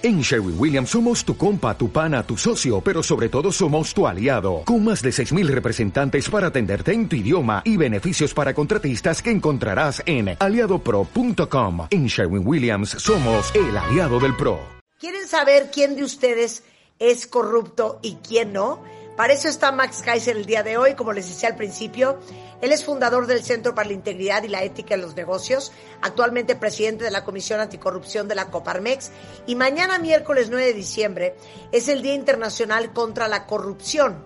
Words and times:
En 0.00 0.20
Sherwin 0.20 0.54
Williams 0.56 0.90
somos 0.90 1.24
tu 1.24 1.36
compa, 1.36 1.76
tu 1.76 1.90
pana, 1.90 2.22
tu 2.22 2.36
socio, 2.36 2.80
pero 2.80 3.02
sobre 3.02 3.28
todo 3.28 3.50
somos 3.50 3.92
tu 3.92 4.06
aliado, 4.06 4.62
con 4.64 4.84
más 4.84 5.02
de 5.02 5.10
6.000 5.10 5.48
representantes 5.48 6.30
para 6.30 6.46
atenderte 6.46 6.92
en 6.92 7.08
tu 7.08 7.16
idioma 7.16 7.62
y 7.64 7.76
beneficios 7.76 8.32
para 8.32 8.54
contratistas 8.54 9.20
que 9.20 9.32
encontrarás 9.32 10.00
en 10.06 10.36
aliadopro.com. 10.38 11.88
En 11.90 12.06
Sherwin 12.06 12.46
Williams 12.46 12.90
somos 12.90 13.52
el 13.56 13.76
aliado 13.76 14.20
del 14.20 14.36
PRO. 14.36 14.60
¿Quieren 15.00 15.26
saber 15.26 15.70
quién 15.72 15.96
de 15.96 16.04
ustedes 16.04 16.62
es 17.00 17.26
corrupto 17.26 17.98
y 18.00 18.18
quién 18.22 18.52
no? 18.52 18.84
Para 19.18 19.32
eso 19.32 19.48
está 19.48 19.72
Max 19.72 20.00
Kaiser 20.04 20.36
el 20.36 20.46
día 20.46 20.62
de 20.62 20.76
hoy, 20.76 20.94
como 20.94 21.12
les 21.12 21.26
decía 21.26 21.48
al 21.48 21.56
principio. 21.56 22.20
Él 22.60 22.70
es 22.70 22.84
fundador 22.84 23.26
del 23.26 23.42
Centro 23.42 23.74
para 23.74 23.88
la 23.88 23.94
Integridad 23.94 24.44
y 24.44 24.48
la 24.48 24.62
Ética 24.62 24.94
en 24.94 25.00
los 25.00 25.16
Negocios, 25.16 25.72
actualmente 26.02 26.54
presidente 26.54 27.02
de 27.02 27.10
la 27.10 27.24
Comisión 27.24 27.58
Anticorrupción 27.58 28.28
de 28.28 28.36
la 28.36 28.48
Coparmex. 28.48 29.10
Y 29.48 29.56
mañana, 29.56 29.98
miércoles 29.98 30.50
9 30.50 30.66
de 30.66 30.72
diciembre, 30.72 31.34
es 31.72 31.88
el 31.88 32.00
Día 32.00 32.14
Internacional 32.14 32.92
contra 32.92 33.26
la 33.26 33.44
Corrupción. 33.44 34.24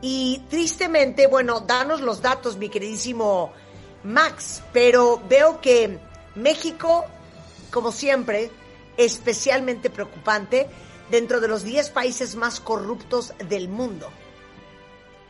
Y 0.00 0.42
tristemente, 0.50 1.28
bueno, 1.28 1.60
danos 1.60 2.00
los 2.00 2.20
datos, 2.20 2.56
mi 2.56 2.68
queridísimo 2.68 3.52
Max, 4.02 4.60
pero 4.72 5.22
veo 5.28 5.60
que 5.60 6.00
México, 6.34 7.04
como 7.70 7.92
siempre, 7.92 8.50
especialmente 8.96 9.88
preocupante 9.88 10.66
dentro 11.12 11.40
de 11.40 11.46
los 11.46 11.62
10 11.62 11.90
países 11.90 12.34
más 12.34 12.58
corruptos 12.58 13.34
del 13.48 13.68
mundo 13.68 14.10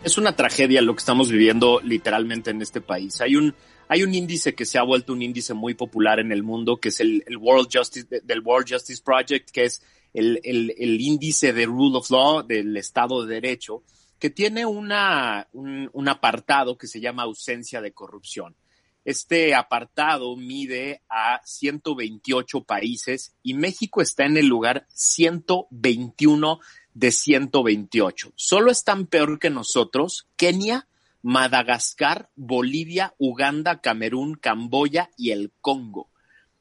es 0.02 0.18
una 0.18 0.34
tragedia 0.34 0.82
lo 0.82 0.94
que 0.94 1.00
estamos 1.00 1.30
viviendo 1.30 1.80
literalmente 1.80 2.50
en 2.50 2.60
este 2.60 2.80
país. 2.80 3.20
Hay 3.20 3.36
un, 3.36 3.54
hay 3.88 4.02
un 4.02 4.14
índice 4.14 4.54
que 4.54 4.64
se 4.64 4.78
ha 4.78 4.82
vuelto 4.82 5.12
un 5.12 5.22
índice 5.22 5.54
muy 5.54 5.74
popular 5.74 6.18
en 6.18 6.32
el 6.32 6.42
mundo, 6.42 6.78
que 6.78 6.88
es 6.88 7.00
el, 7.00 7.24
World 7.38 7.68
Justice, 7.72 8.22
del 8.22 8.40
World 8.40 8.72
Justice 8.72 9.02
Project, 9.04 9.50
que 9.50 9.64
es 9.64 9.82
el, 10.12 10.40
el, 10.44 11.00
índice 11.00 11.52
de 11.52 11.66
Rule 11.66 11.98
of 11.98 12.10
Law 12.10 12.42
del 12.42 12.76
Estado 12.76 13.24
de 13.24 13.34
Derecho, 13.34 13.82
que 14.18 14.30
tiene 14.30 14.66
una, 14.66 15.48
un, 15.52 15.88
un 15.92 16.08
apartado 16.08 16.76
que 16.76 16.86
se 16.86 17.00
llama 17.00 17.22
ausencia 17.22 17.80
de 17.80 17.92
corrupción. 17.92 18.56
Este 19.04 19.52
apartado 19.54 20.36
mide 20.36 21.02
a 21.08 21.40
128 21.44 22.62
países 22.62 23.34
y 23.42 23.54
México 23.54 24.00
está 24.00 24.26
en 24.26 24.36
el 24.36 24.46
lugar 24.46 24.86
121 24.90 26.60
de 26.94 27.10
128. 27.10 28.32
Solo 28.36 28.70
están 28.70 29.06
peor 29.06 29.38
que 29.38 29.50
nosotros 29.50 30.28
Kenia, 30.36 30.86
Madagascar, 31.22 32.30
Bolivia, 32.34 33.14
Uganda, 33.18 33.80
Camerún, 33.80 34.34
Camboya 34.34 35.10
y 35.16 35.30
el 35.30 35.52
Congo. 35.60 36.10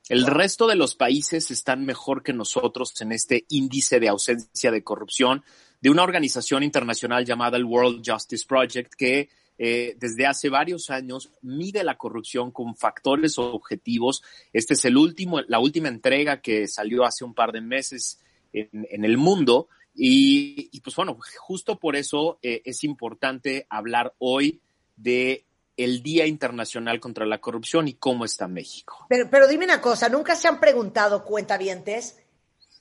El 0.09 0.25
resto 0.25 0.67
de 0.67 0.75
los 0.75 0.95
países 0.95 1.51
están 1.51 1.85
mejor 1.85 2.21
que 2.21 2.33
nosotros 2.33 2.99
en 3.01 3.11
este 3.11 3.45
índice 3.49 3.99
de 3.99 4.09
ausencia 4.09 4.71
de 4.71 4.83
corrupción 4.83 5.43
de 5.79 5.89
una 5.89 6.03
organización 6.03 6.63
internacional 6.63 7.25
llamada 7.25 7.57
el 7.57 7.65
World 7.65 8.03
Justice 8.05 8.45
Project 8.47 8.93
que 8.95 9.29
eh, 9.57 9.95
desde 9.99 10.25
hace 10.25 10.49
varios 10.49 10.89
años 10.89 11.31
mide 11.41 11.83
la 11.83 11.97
corrupción 11.97 12.51
con 12.51 12.75
factores 12.75 13.37
objetivos. 13.37 14.23
Este 14.53 14.73
es 14.73 14.85
el 14.85 14.97
último, 14.97 15.41
la 15.41 15.59
última 15.59 15.87
entrega 15.87 16.41
que 16.41 16.67
salió 16.67 17.05
hace 17.05 17.23
un 17.23 17.33
par 17.33 17.51
de 17.51 17.61
meses 17.61 18.19
en 18.53 19.05
el 19.05 19.17
mundo 19.17 19.69
y, 19.93 20.79
pues 20.81 20.95
bueno, 20.95 21.17
justo 21.39 21.77
por 21.77 21.95
eso 21.95 22.39
eh, 22.41 22.61
es 22.65 22.83
importante 22.83 23.67
hablar 23.69 24.13
hoy 24.19 24.61
de 24.95 25.45
el 25.77 26.03
Día 26.03 26.27
Internacional 26.27 26.99
contra 26.99 27.25
la 27.25 27.39
Corrupción 27.39 27.87
y 27.87 27.93
cómo 27.93 28.25
está 28.25 28.47
México. 28.47 29.05
Pero, 29.09 29.29
pero 29.29 29.47
dime 29.47 29.65
una 29.65 29.81
cosa, 29.81 30.09
¿nunca 30.09 30.35
se 30.35 30.47
han 30.47 30.59
preguntado, 30.59 31.25
cuentavientes, 31.25 32.17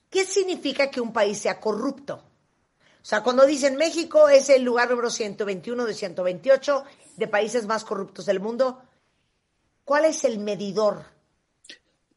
qué 0.09 0.25
significa 0.25 0.91
que 0.91 1.01
un 1.01 1.13
país 1.13 1.39
sea 1.39 1.61
corrupto? 1.61 2.23
O 3.03 3.05
sea, 3.05 3.23
cuando 3.23 3.47
dicen 3.47 3.77
México 3.77 4.29
es 4.29 4.51
el 4.51 4.63
lugar 4.63 4.91
número 4.91 5.09
121 5.09 5.87
de 5.87 5.95
128 5.95 6.85
de 7.17 7.29
países 7.29 7.67
más 7.67 7.85
corruptos 7.85 8.27
del 8.27 8.41
mundo, 8.41 8.83
¿cuál 9.85 10.05
es 10.05 10.25
el 10.25 10.39
medidor? 10.39 11.07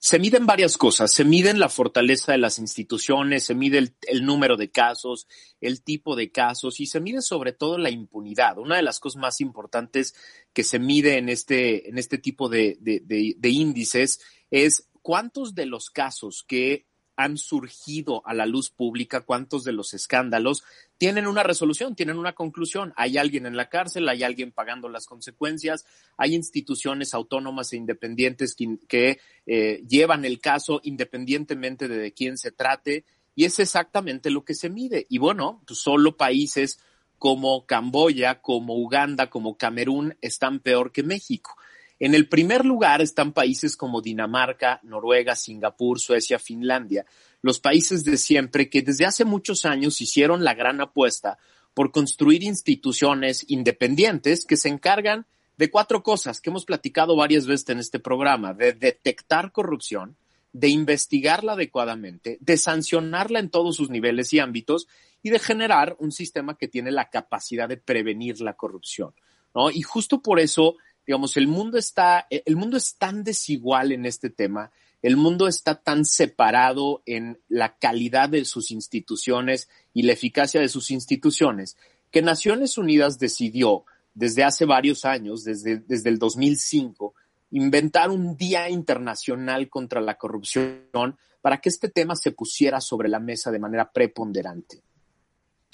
Se 0.06 0.20
miden 0.20 0.46
varias 0.46 0.78
cosas, 0.78 1.14
se 1.14 1.24
miden 1.24 1.62
la 1.62 1.70
fortaleza 1.70 2.34
de 2.34 2.38
las 2.38 2.60
instituciones, 2.60 3.46
se 3.46 3.56
mide 3.56 3.94
el, 4.02 4.26
número 4.26 4.58
de 4.58 4.70
casos, 4.70 5.28
el 5.62 5.82
tipo 5.82 6.18
de 6.18 6.30
casos 6.30 6.82
y 6.82 6.88
se 6.88 7.00
mide 7.00 7.22
sobre 7.22 7.54
todo 7.54 7.78
la 7.78 7.90
impunidad. 7.90 8.58
Una 8.58 8.76
de 8.76 8.82
las 8.82 9.00
cosas 9.00 9.22
más 9.22 9.40
importantes 9.40 10.14
que 10.52 10.66
se 10.66 10.78
mide 10.78 11.20
en 11.20 11.30
este, 11.30 11.88
en 11.88 11.98
este 11.98 12.18
tipo 12.18 12.50
de, 12.50 12.76
de 12.82 13.50
índices 13.50 14.20
es 14.52 14.90
cuántos 15.02 15.56
de 15.56 15.68
los 15.68 15.90
casos 15.90 16.44
que 16.46 16.86
han 17.16 17.38
surgido 17.38 18.22
a 18.26 18.34
la 18.34 18.46
luz 18.46 18.70
pública, 18.70 19.22
cuántos 19.22 19.64
de 19.64 19.72
los 19.72 19.94
escándalos 19.94 20.64
tienen 20.98 21.28
una 21.28 21.44
resolución, 21.44 21.96
tienen 21.96 22.18
una 22.18 22.34
conclusión. 22.34 22.94
Hay 22.96 23.18
alguien 23.18 23.46
en 23.46 23.58
la 23.58 23.70
cárcel, 23.70 24.08
hay 24.10 24.24
alguien 24.24 24.52
pagando 24.52 24.90
las 24.90 25.06
consecuencias, 25.06 25.86
hay 26.18 26.34
instituciones 26.34 27.14
autónomas 27.14 27.74
e 27.74 27.78
independientes 27.78 28.56
que, 28.88 29.20
eh, 29.46 29.84
llevan 29.88 30.26
el 30.26 30.40
caso 30.40 30.80
independientemente 30.84 31.88
de, 31.88 32.14
quién 32.14 32.38
se 32.38 32.52
trate, 32.52 33.06
y 33.36 33.46
es 33.46 33.60
exactamente 33.60 34.30
lo 34.30 34.46
que 34.46 34.54
se 34.54 34.70
mide. 34.70 35.06
Y 35.10 35.18
bueno, 35.18 35.62
pues 35.66 35.80
solo 35.80 36.16
países 36.16 36.80
como 37.18 37.66
Camboya, 37.66 38.42
como 38.42 38.76
Uganda, 38.76 39.30
como 39.30 39.58
Camerún 39.58 40.16
están 40.22 40.60
peor 40.60 40.92
que 40.92 41.04
México. 41.04 41.56
En 42.04 42.14
el 42.16 42.28
primer 42.28 42.66
lugar 42.66 43.02
están 43.02 43.32
países 43.32 43.78
como 43.78 44.02
Dinamarca, 44.02 44.82
Noruega, 44.84 45.38
Singapur, 45.38 46.02
Suecia, 46.02 46.38
Finlandia, 46.38 47.06
los 47.42 47.62
países 47.62 48.04
de 48.04 48.18
siempre 48.18 48.70
que 48.70 48.82
desde 48.82 49.06
hace 49.06 49.24
muchos 49.24 49.64
años 49.64 50.02
hicieron 50.02 50.44
la 50.44 50.54
gran 50.54 50.82
apuesta 50.82 51.38
por 51.74 51.94
construir 51.94 52.44
instituciones 52.44 53.46
independientes 53.48 54.44
que 54.44 54.58
se 54.58 54.68
encargan 54.68 55.28
de 55.56 55.72
cuatro 55.72 56.04
cosas 56.04 56.42
que 56.42 56.50
hemos 56.50 56.66
platicado 56.66 57.16
varias 57.16 57.46
veces 57.46 57.70
en 57.70 57.80
este 57.80 58.00
programa, 58.00 58.54
de 58.54 58.74
detectar 58.74 59.54
corrupción, 59.54 60.18
de 60.52 60.68
investigarla 60.68 61.54
adecuadamente, 61.54 62.38
de 62.42 62.58
sancionarla 62.58 63.40
en 63.40 63.50
todos 63.50 63.78
sus 63.78 63.90
niveles 63.90 64.34
y 64.34 64.40
ámbitos 64.40 64.90
y 65.22 65.30
de 65.30 65.40
generar 65.40 65.96
un 66.00 66.12
sistema 66.12 66.58
que 66.58 66.68
tiene 66.68 66.92
la 66.92 67.10
capacidad 67.10 67.70
de 67.70 67.78
prevenir 67.78 68.42
la 68.42 68.56
corrupción. 68.56 69.14
¿no? 69.56 69.72
Y 69.72 69.84
justo 69.84 70.22
por 70.22 70.42
eso 70.42 70.76
digamos, 71.06 71.38
el 71.38 71.48
mundo 71.48 71.78
está, 71.78 72.28
el 72.30 72.56
mundo 72.56 72.78
es 72.78 72.96
tan 72.96 73.24
desigual 73.24 73.92
en 73.92 74.06
este 74.06 74.30
tema, 74.30 74.72
el 75.02 75.18
mundo 75.18 75.48
está 75.48 75.76
tan 75.76 76.06
separado 76.06 77.04
en 77.06 77.42
la 77.50 77.78
calidad 77.78 78.30
de 78.30 78.46
sus 78.46 78.72
instituciones 78.72 79.70
y 79.94 80.04
la 80.04 80.14
eficacia 80.14 80.62
de 80.62 80.70
sus 80.70 80.92
instituciones, 80.92 81.78
que 82.10 82.22
Naciones 82.22 82.78
Unidas 82.78 83.20
decidió 83.20 83.84
desde 84.14 84.44
hace 84.44 84.66
varios 84.66 85.04
años, 85.04 85.44
desde, 85.44 85.78
desde 85.80 86.10
el 86.10 86.20
2005, 86.20 87.16
inventar 87.52 88.10
un 88.10 88.38
Día 88.38 88.70
Internacional 88.70 89.70
contra 89.70 90.00
la 90.00 90.18
Corrupción 90.18 91.18
para 91.42 91.60
que 91.60 91.70
este 91.70 91.90
tema 91.90 92.16
se 92.16 92.32
pusiera 92.32 92.80
sobre 92.80 93.10
la 93.10 93.20
mesa 93.20 93.52
de 93.52 93.60
manera 93.60 93.92
preponderante. 93.92 94.82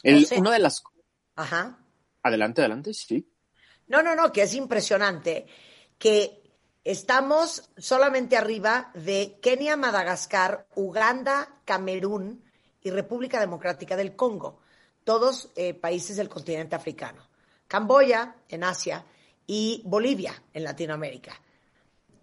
El, 0.02 0.28
una 0.38 0.52
de 0.52 0.60
las... 0.60 0.82
Ajá. 1.36 1.78
Adelante, 2.24 2.62
adelante, 2.62 2.94
sí. 2.94 3.30
No, 3.90 4.02
no, 4.02 4.16
no, 4.16 4.32
que 4.32 4.44
es 4.44 4.54
impresionante 4.54 5.48
que 5.98 6.42
estamos 6.84 7.70
solamente 7.78 8.38
arriba 8.38 8.92
de 8.94 9.38
Kenia, 9.42 9.76
Madagascar, 9.76 10.68
Uganda, 10.76 11.60
Camerún 11.66 12.44
y 12.82 12.92
República 12.92 13.40
Democrática 13.40 13.98
del 13.98 14.16
Congo, 14.16 14.60
todos 15.04 15.50
eh, 15.56 15.74
países 15.74 16.18
del 16.18 16.30
continente 16.30 16.76
africano. 16.76 17.28
Camboya 17.68 18.36
en 18.48 18.64
Asia 18.64 19.06
y 19.46 19.82
Bolivia 19.86 20.42
en 20.54 20.64
Latinoamérica. 20.64 21.40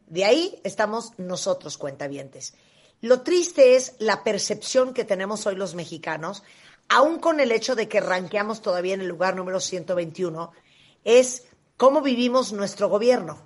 De 0.06 0.24
ahí 0.24 0.60
estamos 0.62 1.18
nosotros, 1.18 1.76
cuentavientes. 1.78 2.54
Lo 3.00 3.22
triste 3.22 3.74
es 3.74 3.94
la 3.98 4.22
percepción 4.22 4.94
que 4.94 5.04
tenemos 5.04 5.46
hoy 5.46 5.56
los 5.56 5.74
mexicanos, 5.74 6.44
aún 6.88 7.18
con 7.18 7.40
el 7.40 7.50
hecho 7.50 7.74
de 7.74 7.88
que 7.88 8.00
ranqueamos 8.00 8.62
todavía 8.62 8.94
en 8.94 9.00
el 9.00 9.08
lugar 9.08 9.34
número 9.34 9.58
121, 9.58 10.52
es 11.04 11.45
cómo 11.76 12.02
vivimos 12.02 12.52
nuestro 12.52 12.88
gobierno. 12.88 13.38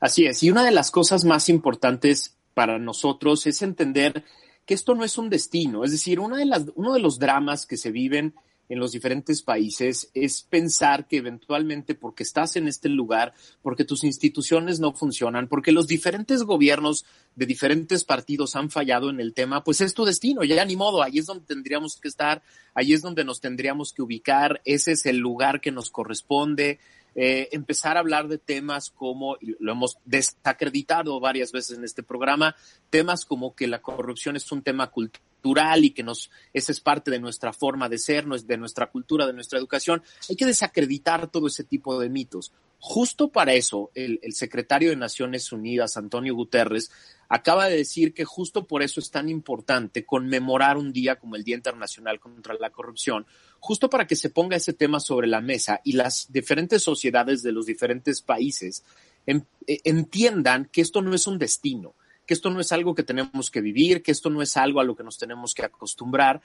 Así 0.00 0.26
es, 0.26 0.42
y 0.42 0.50
una 0.50 0.64
de 0.64 0.70
las 0.70 0.90
cosas 0.90 1.24
más 1.24 1.48
importantes 1.48 2.36
para 2.54 2.78
nosotros 2.78 3.46
es 3.46 3.62
entender 3.62 4.24
que 4.66 4.74
esto 4.74 4.94
no 4.94 5.04
es 5.04 5.18
un 5.18 5.30
destino, 5.30 5.84
es 5.84 5.90
decir, 5.90 6.20
una 6.20 6.36
de 6.36 6.46
las, 6.46 6.64
uno 6.74 6.92
de 6.92 7.00
los 7.00 7.18
dramas 7.18 7.66
que 7.66 7.76
se 7.76 7.90
viven 7.90 8.34
en 8.68 8.78
los 8.78 8.92
diferentes 8.92 9.42
países 9.42 10.10
es 10.14 10.42
pensar 10.42 11.06
que 11.06 11.18
eventualmente 11.18 11.94
porque 11.94 12.22
estás 12.22 12.56
en 12.56 12.68
este 12.68 12.88
lugar, 12.88 13.34
porque 13.60 13.84
tus 13.84 14.02
instituciones 14.02 14.80
no 14.80 14.92
funcionan, 14.94 15.46
porque 15.46 15.72
los 15.72 15.86
diferentes 15.86 16.42
gobiernos 16.44 17.04
de 17.34 17.44
diferentes 17.44 18.04
partidos 18.04 18.56
han 18.56 18.70
fallado 18.70 19.10
en 19.10 19.20
el 19.20 19.34
tema, 19.34 19.62
pues 19.62 19.80
es 19.80 19.92
tu 19.92 20.04
destino, 20.04 20.42
ya 20.42 20.64
ni 20.64 20.76
modo, 20.76 21.02
ahí 21.02 21.18
es 21.18 21.26
donde 21.26 21.44
tendríamos 21.44 21.98
que 22.00 22.08
estar, 22.08 22.42
ahí 22.72 22.92
es 22.92 23.02
donde 23.02 23.24
nos 23.24 23.40
tendríamos 23.40 23.92
que 23.92 24.02
ubicar, 24.02 24.62
ese 24.64 24.92
es 24.92 25.04
el 25.06 25.18
lugar 25.18 25.60
que 25.60 25.72
nos 25.72 25.90
corresponde, 25.90 26.78
eh, 27.14 27.48
empezar 27.52 27.96
a 27.96 28.00
hablar 28.00 28.28
de 28.28 28.38
temas 28.38 28.90
como, 28.90 29.36
lo 29.40 29.72
hemos 29.72 29.98
desacreditado 30.04 31.20
varias 31.20 31.52
veces 31.52 31.78
en 31.78 31.84
este 31.84 32.02
programa, 32.02 32.56
temas 32.90 33.24
como 33.24 33.54
que 33.54 33.66
la 33.66 33.82
corrupción 33.82 34.36
es 34.36 34.50
un 34.52 34.62
tema 34.62 34.90
cultural 34.90 35.84
y 35.84 35.90
que 35.90 36.02
nos, 36.02 36.30
esa 36.52 36.72
es 36.72 36.80
parte 36.80 37.10
de 37.10 37.20
nuestra 37.20 37.52
forma 37.52 37.88
de 37.88 37.98
ser, 37.98 38.26
de 38.26 38.56
nuestra 38.56 38.90
cultura, 38.90 39.26
de 39.26 39.32
nuestra 39.32 39.58
educación. 39.58 40.02
Hay 40.28 40.36
que 40.36 40.46
desacreditar 40.46 41.30
todo 41.30 41.48
ese 41.48 41.64
tipo 41.64 41.98
de 41.98 42.08
mitos. 42.08 42.52
Justo 42.78 43.28
para 43.28 43.52
eso, 43.52 43.90
el, 43.94 44.18
el 44.22 44.32
secretario 44.32 44.90
de 44.90 44.96
Naciones 44.96 45.52
Unidas, 45.52 45.96
Antonio 45.96 46.34
Guterres, 46.34 46.90
acaba 47.28 47.66
de 47.66 47.76
decir 47.76 48.12
que 48.12 48.24
justo 48.24 48.66
por 48.66 48.82
eso 48.82 49.00
es 49.00 49.10
tan 49.10 49.28
importante 49.28 50.04
conmemorar 50.04 50.76
un 50.76 50.92
día 50.92 51.16
como 51.16 51.36
el 51.36 51.44
Día 51.44 51.56
Internacional 51.56 52.18
contra 52.20 52.54
la 52.54 52.70
Corrupción, 52.70 53.26
justo 53.62 53.88
para 53.88 54.08
que 54.08 54.16
se 54.16 54.28
ponga 54.28 54.56
ese 54.56 54.72
tema 54.72 54.98
sobre 54.98 55.28
la 55.28 55.40
mesa 55.40 55.80
y 55.84 55.92
las 55.92 56.32
diferentes 56.32 56.82
sociedades 56.82 57.44
de 57.44 57.52
los 57.52 57.64
diferentes 57.64 58.20
países 58.20 58.82
eh, 59.24 59.40
entiendan 59.84 60.68
que 60.72 60.80
esto 60.80 61.00
no 61.00 61.14
es 61.14 61.28
un 61.28 61.38
destino, 61.38 61.94
que 62.26 62.34
esto 62.34 62.50
no 62.50 62.58
es 62.58 62.72
algo 62.72 62.96
que 62.96 63.04
tenemos 63.04 63.52
que 63.52 63.60
vivir, 63.60 64.02
que 64.02 64.10
esto 64.10 64.30
no 64.30 64.42
es 64.42 64.56
algo 64.56 64.80
a 64.80 64.84
lo 64.84 64.96
que 64.96 65.04
nos 65.04 65.16
tenemos 65.16 65.54
que 65.54 65.64
acostumbrar. 65.64 66.42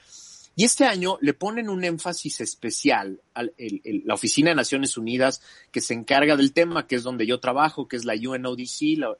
Y 0.54 0.64
este 0.64 0.84
año 0.84 1.18
le 1.20 1.34
ponen 1.34 1.68
un 1.68 1.82
énfasis 1.82 2.40
especial 2.40 3.20
a 3.34 3.42
la 3.42 4.14
Oficina 4.14 4.50
de 4.50 4.56
Naciones 4.56 4.96
Unidas 4.96 5.42
que 5.72 5.80
se 5.80 5.94
encarga 5.94 6.36
del 6.36 6.52
tema, 6.52 6.86
que 6.86 6.94
es 6.94 7.02
donde 7.02 7.26
yo 7.26 7.40
trabajo, 7.40 7.88
que 7.88 7.96
es 7.96 8.04
la 8.04 8.14
UNODC, 8.14 8.96
la, 8.96 9.16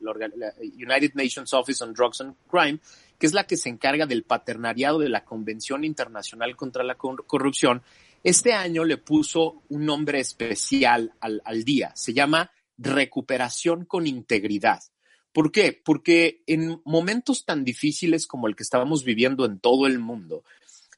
United 0.60 1.14
Nations 1.14 1.52
Office 1.52 1.82
on 1.82 1.94
Drugs 1.94 2.20
and 2.20 2.36
Crime, 2.48 2.78
que 3.18 3.26
es 3.26 3.34
la 3.34 3.46
que 3.46 3.56
se 3.56 3.68
encarga 3.68 4.06
del 4.06 4.22
paternariado 4.22 5.00
de 5.00 5.08
la 5.08 5.24
Convención 5.24 5.84
Internacional 5.84 6.56
contra 6.56 6.84
la 6.84 6.96
Corrupción. 6.96 7.82
Este 8.22 8.52
año 8.52 8.84
le 8.84 8.96
puso 8.96 9.62
un 9.68 9.84
nombre 9.84 10.20
especial 10.20 11.12
al, 11.20 11.64
día. 11.64 11.92
Se 11.94 12.14
llama 12.14 12.50
Recuperación 12.76 13.84
con 13.84 14.06
Integridad. 14.06 14.80
¿Por 15.32 15.52
qué? 15.52 15.78
Porque 15.84 16.42
en 16.46 16.80
momentos 16.84 17.44
tan 17.44 17.64
difíciles 17.64 18.26
como 18.26 18.46
el 18.46 18.56
que 18.56 18.62
estábamos 18.62 19.04
viviendo 19.04 19.44
en 19.44 19.58
todo 19.58 19.86
el 19.86 19.98
mundo, 19.98 20.44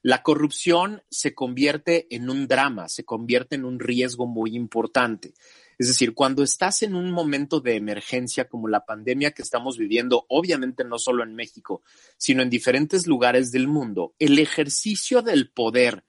la 0.02 0.22
corrupción 0.22 1.02
se 1.10 1.34
convierte 1.34 2.06
en 2.14 2.30
un 2.30 2.46
drama, 2.48 2.88
se 2.88 3.04
convierte 3.04 3.56
en 3.56 3.64
un 3.64 3.78
riesgo 3.78 4.26
muy 4.26 4.56
importante. 4.56 5.34
Es 5.80 5.88
decir, 5.88 6.12
cuando 6.12 6.42
estás 6.42 6.82
en 6.82 6.94
un 6.94 7.10
momento 7.10 7.58
de 7.58 7.74
emergencia 7.74 8.50
como 8.50 8.68
la 8.68 8.84
pandemia 8.84 9.30
que 9.30 9.40
estamos 9.40 9.78
viviendo, 9.78 10.26
obviamente 10.28 10.84
no 10.84 10.98
solo 10.98 11.24
en 11.24 11.34
México, 11.34 11.82
sino 12.18 12.42
en 12.42 12.50
diferentes 12.50 13.06
lugares 13.06 13.50
del 13.50 13.66
mundo, 13.66 14.14
el 14.18 14.38
ejercicio 14.38 15.22
del 15.22 15.50
poder 15.50 16.04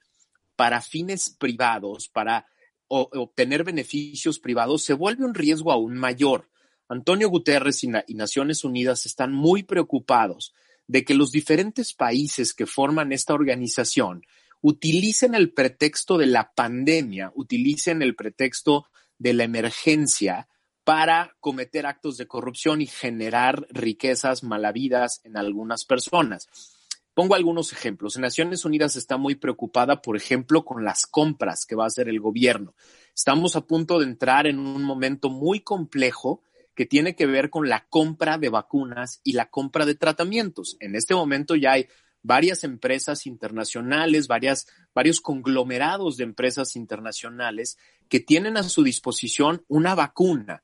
para 0.57 0.81
fines 0.81 1.29
privados, 1.29 2.09
para 2.09 2.47
obtener 2.89 3.63
beneficios 3.63 4.39
privados, 4.39 4.83
se 4.83 4.91
vuelve 4.91 5.23
un 5.23 5.33
riesgo 5.33 5.71
aún 5.71 5.93
mayor. 5.93 6.49
Antonio 6.89 7.29
Guterres 7.29 7.85
y 7.85 8.13
Naciones 8.13 8.65
Unidas 8.65 9.05
están 9.05 9.31
muy 9.31 9.63
preocupados 9.63 10.53
de 10.85 11.05
que 11.05 11.13
los 11.13 11.31
diferentes 11.31 11.93
países 11.93 12.53
que 12.53 12.65
forman 12.65 13.13
esta 13.13 13.33
organización 13.33 14.25
utilicen 14.59 15.33
el 15.33 15.53
pretexto 15.53 16.17
de 16.17 16.25
la 16.25 16.51
pandemia, 16.53 17.31
utilicen 17.35 18.01
el 18.01 18.17
pretexto 18.17 18.87
de 19.21 19.33
la 19.33 19.43
emergencia 19.43 20.47
para 20.83 21.35
cometer 21.39 21.85
actos 21.85 22.17
de 22.17 22.25
corrupción 22.25 22.81
y 22.81 22.87
generar 22.87 23.67
riquezas 23.69 24.41
malavidas 24.41 25.21
en 25.23 25.37
algunas 25.37 25.85
personas. 25.85 26.47
Pongo 27.13 27.35
algunos 27.35 27.71
ejemplos. 27.71 28.17
Naciones 28.17 28.65
Unidas 28.65 28.95
está 28.95 29.17
muy 29.17 29.35
preocupada, 29.35 30.01
por 30.01 30.17
ejemplo, 30.17 30.65
con 30.65 30.83
las 30.83 31.05
compras 31.05 31.67
que 31.67 31.75
va 31.75 31.83
a 31.83 31.87
hacer 31.87 32.09
el 32.09 32.19
gobierno. 32.19 32.73
Estamos 33.15 33.55
a 33.55 33.61
punto 33.61 33.99
de 33.99 34.05
entrar 34.05 34.47
en 34.47 34.57
un 34.57 34.83
momento 34.83 35.29
muy 35.29 35.59
complejo 35.59 36.41
que 36.73 36.87
tiene 36.87 37.15
que 37.15 37.27
ver 37.27 37.51
con 37.51 37.69
la 37.69 37.85
compra 37.89 38.39
de 38.39 38.49
vacunas 38.49 39.21
y 39.23 39.33
la 39.33 39.51
compra 39.51 39.85
de 39.85 39.93
tratamientos. 39.93 40.77
En 40.79 40.95
este 40.95 41.13
momento 41.13 41.55
ya 41.55 41.73
hay 41.73 41.87
varias 42.23 42.63
empresas 42.63 43.25
internacionales, 43.25 44.27
varias, 44.27 44.67
varios 44.93 45.21
conglomerados 45.21 46.17
de 46.17 46.23
empresas 46.23 46.75
internacionales 46.75 47.77
que 48.09 48.19
tienen 48.19 48.57
a 48.57 48.63
su 48.63 48.83
disposición 48.83 49.63
una 49.67 49.95
vacuna, 49.95 50.63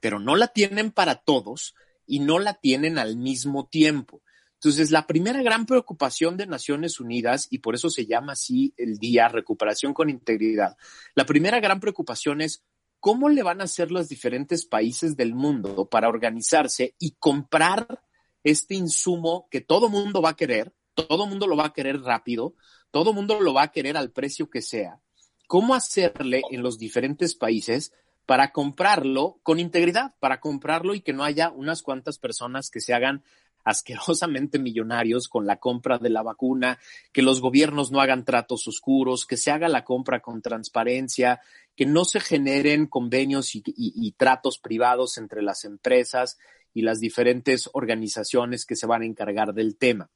pero 0.00 0.18
no 0.18 0.36
la 0.36 0.48
tienen 0.48 0.90
para 0.90 1.16
todos 1.16 1.74
y 2.06 2.20
no 2.20 2.38
la 2.38 2.54
tienen 2.54 2.98
al 2.98 3.16
mismo 3.16 3.66
tiempo. 3.66 4.22
Entonces, 4.54 4.90
la 4.90 5.06
primera 5.06 5.42
gran 5.42 5.64
preocupación 5.64 6.36
de 6.36 6.46
Naciones 6.46 7.00
Unidas, 7.00 7.46
y 7.50 7.58
por 7.58 7.74
eso 7.74 7.88
se 7.88 8.04
llama 8.04 8.32
así 8.32 8.74
el 8.76 8.98
día 8.98 9.28
Recuperación 9.28 9.94
con 9.94 10.10
Integridad, 10.10 10.76
la 11.14 11.24
primera 11.24 11.60
gran 11.60 11.80
preocupación 11.80 12.42
es 12.42 12.62
¿cómo 13.00 13.30
le 13.30 13.42
van 13.42 13.60
a 13.62 13.64
hacer 13.64 13.90
los 13.90 14.08
diferentes 14.08 14.66
países 14.66 15.16
del 15.16 15.34
mundo 15.34 15.88
para 15.88 16.08
organizarse 16.08 16.94
y 16.98 17.12
comprar 17.12 18.02
este 18.44 18.74
insumo 18.74 19.48
que 19.50 19.60
todo 19.60 19.88
mundo 19.88 20.22
va 20.22 20.30
a 20.30 20.36
querer, 20.36 20.74
todo 20.94 21.26
mundo 21.26 21.46
lo 21.46 21.56
va 21.56 21.66
a 21.66 21.72
querer 21.72 22.00
rápido, 22.00 22.54
todo 22.90 23.12
mundo 23.12 23.40
lo 23.40 23.54
va 23.54 23.62
a 23.64 23.72
querer 23.72 23.96
al 23.96 24.10
precio 24.10 24.50
que 24.50 24.62
sea? 24.62 25.00
¿Cómo 25.46 25.74
hacerle 25.74 26.42
en 26.50 26.62
los 26.62 26.78
diferentes 26.78 27.34
países 27.34 27.92
para 28.26 28.52
comprarlo 28.52 29.40
con 29.42 29.58
integridad, 29.58 30.14
para 30.20 30.40
comprarlo 30.40 30.94
y 30.94 31.00
que 31.00 31.12
no 31.12 31.24
haya 31.24 31.50
unas 31.50 31.82
cuantas 31.82 32.18
personas 32.18 32.70
que 32.70 32.80
se 32.80 32.94
hagan 32.94 33.24
asquerosamente 33.64 34.58
millonarios 34.58 35.28
con 35.28 35.46
la 35.46 35.56
compra 35.56 35.98
de 35.98 36.10
la 36.10 36.22
vacuna, 36.22 36.78
que 37.12 37.22
los 37.22 37.40
gobiernos 37.40 37.90
no 37.90 38.00
hagan 38.00 38.24
tratos 38.24 38.66
oscuros, 38.68 39.26
que 39.26 39.36
se 39.36 39.50
haga 39.50 39.68
la 39.68 39.84
compra 39.84 40.20
con 40.20 40.42
transparencia, 40.42 41.40
que 41.76 41.86
no 41.86 42.04
se 42.04 42.20
generen 42.20 42.86
convenios 42.86 43.54
y, 43.54 44.14
tratos 44.16 44.58
privados 44.58 45.18
entre 45.18 45.42
las 45.42 45.64
empresas 45.64 46.38
y 46.74 46.82
las 46.82 47.00
diferentes 47.00 47.68
organizaciones 47.72 48.64
que 48.66 48.76
se 48.76 48.86
van 48.86 49.02
a 49.02 49.06
encargar 49.06 49.54
del 49.54 49.76
tema. 49.76 50.10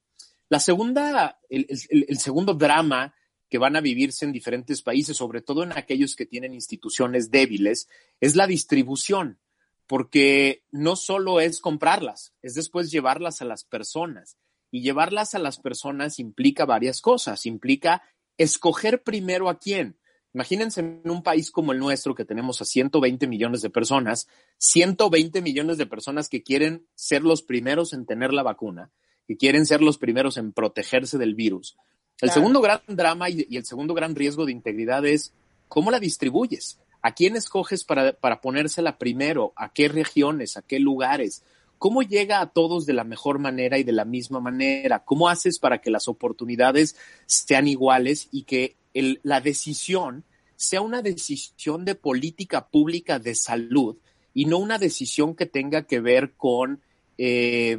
La 0.49 0.61
segunda, 0.61 1.41
el, 1.49 2.19
segundo 2.19 2.55
drama 2.55 3.15
que 3.49 3.59
van 3.59 3.77
a 3.77 3.81
vivirse 3.81 4.25
en 4.25 4.33
diferentes 4.33 4.83
países, 4.83 5.17
sobre 5.17 5.43
todo 5.43 5.63
en 5.63 5.73
aquellos 5.73 6.17
que 6.17 6.27
tienen 6.27 6.55
instituciones 6.55 7.31
débiles, 7.31 7.89
es 8.21 8.37
la 8.37 8.47
distribución 8.47 9.39
porque 9.87 10.65
no 10.71 10.97
solo 10.97 11.41
es 11.41 11.61
comprarlas, 11.61 12.33
es 12.43 12.55
después 12.55 12.91
llevarlas 12.91 13.43
a 13.43 13.45
las 13.45 13.65
personas. 13.65 14.39
Y 14.71 14.83
llevarlas 14.83 15.35
a 15.35 15.39
las 15.39 15.59
personas 15.59 16.19
implica 16.19 16.65
varias 16.65 17.01
cosas, 17.01 17.47
implica 17.47 18.03
escoger 18.39 19.03
primero 19.03 19.49
a 19.49 19.59
quién. 19.59 19.99
Imagínense 20.33 20.81
en 20.81 21.09
un 21.09 21.23
país 21.23 21.53
como 21.53 21.71
el 21.71 21.79
nuestro, 21.79 22.17
que 22.17 22.25
tenemos 22.25 22.61
a 22.61 22.65
120 22.65 23.29
millones 23.29 23.63
de 23.63 23.71
personas, 23.71 24.27
120 24.59 25.43
millones 25.43 25.79
de 25.79 25.87
personas 25.87 26.29
que 26.29 26.43
quieren 26.43 26.89
ser 26.97 27.23
los 27.23 27.43
primeros 27.43 27.93
en 27.93 28.05
tener 28.05 28.33
la 28.33 28.43
vacuna, 28.43 28.91
que 29.27 29.37
quieren 29.37 29.67
ser 29.67 29.83
los 29.83 29.99
primeros 29.99 30.37
en 30.37 30.53
protegerse 30.53 31.19
del 31.19 31.35
virus. 31.35 31.77
El 32.21 32.31
segundo 32.31 32.61
gran 32.61 32.81
drama 32.87 33.29
y, 33.29 33.47
y 33.49 33.57
el 33.57 33.65
segundo 33.65 33.95
gran 33.95 34.15
riesgo 34.15 34.47
de 34.47 34.53
integridad 34.53 35.05
es 35.05 35.33
cómo 35.69 35.91
la 35.91 36.01
distribuyes. 36.01 36.79
¿A 37.03 37.13
quién 37.13 37.37
escoges 37.37 37.85
para, 37.85 38.13
para 38.13 38.41
ponérsela 38.41 38.97
primero? 38.97 39.53
¿A 39.57 39.73
qué 39.73 39.89
regiones? 39.89 40.57
¿A 40.57 40.63
qué 40.63 40.79
lugares? 40.79 41.43
¿Cómo 41.79 42.03
llega 42.03 42.41
a 42.41 42.47
todos 42.51 42.87
de 42.87 42.95
la 42.95 43.05
mejor 43.05 43.39
manera 43.39 43.77
y 43.77 43.83
de 43.83 43.93
la 43.93 44.07
misma 44.07 44.41
manera? 44.41 45.05
¿Cómo 45.05 45.29
haces 45.29 45.59
para 45.59 45.83
que 45.83 45.91
las 45.91 46.09
oportunidades 46.09 46.97
sean 47.27 47.69
iguales 47.69 48.29
y 48.33 48.45
que 48.45 48.77
la 49.23 49.41
decisión 49.43 50.25
sea 50.57 50.81
una 50.81 51.03
decisión 51.03 51.85
de 51.85 51.95
política 51.95 52.69
pública 52.69 53.19
de 53.19 53.35
salud 53.35 53.97
y 54.33 54.47
no 54.47 54.59
una 54.59 54.79
decisión 54.79 55.35
que 55.35 55.45
tenga 55.47 55.83
que 55.83 56.01
ver 56.01 56.33
con, 56.33 56.81
eh, 57.19 57.79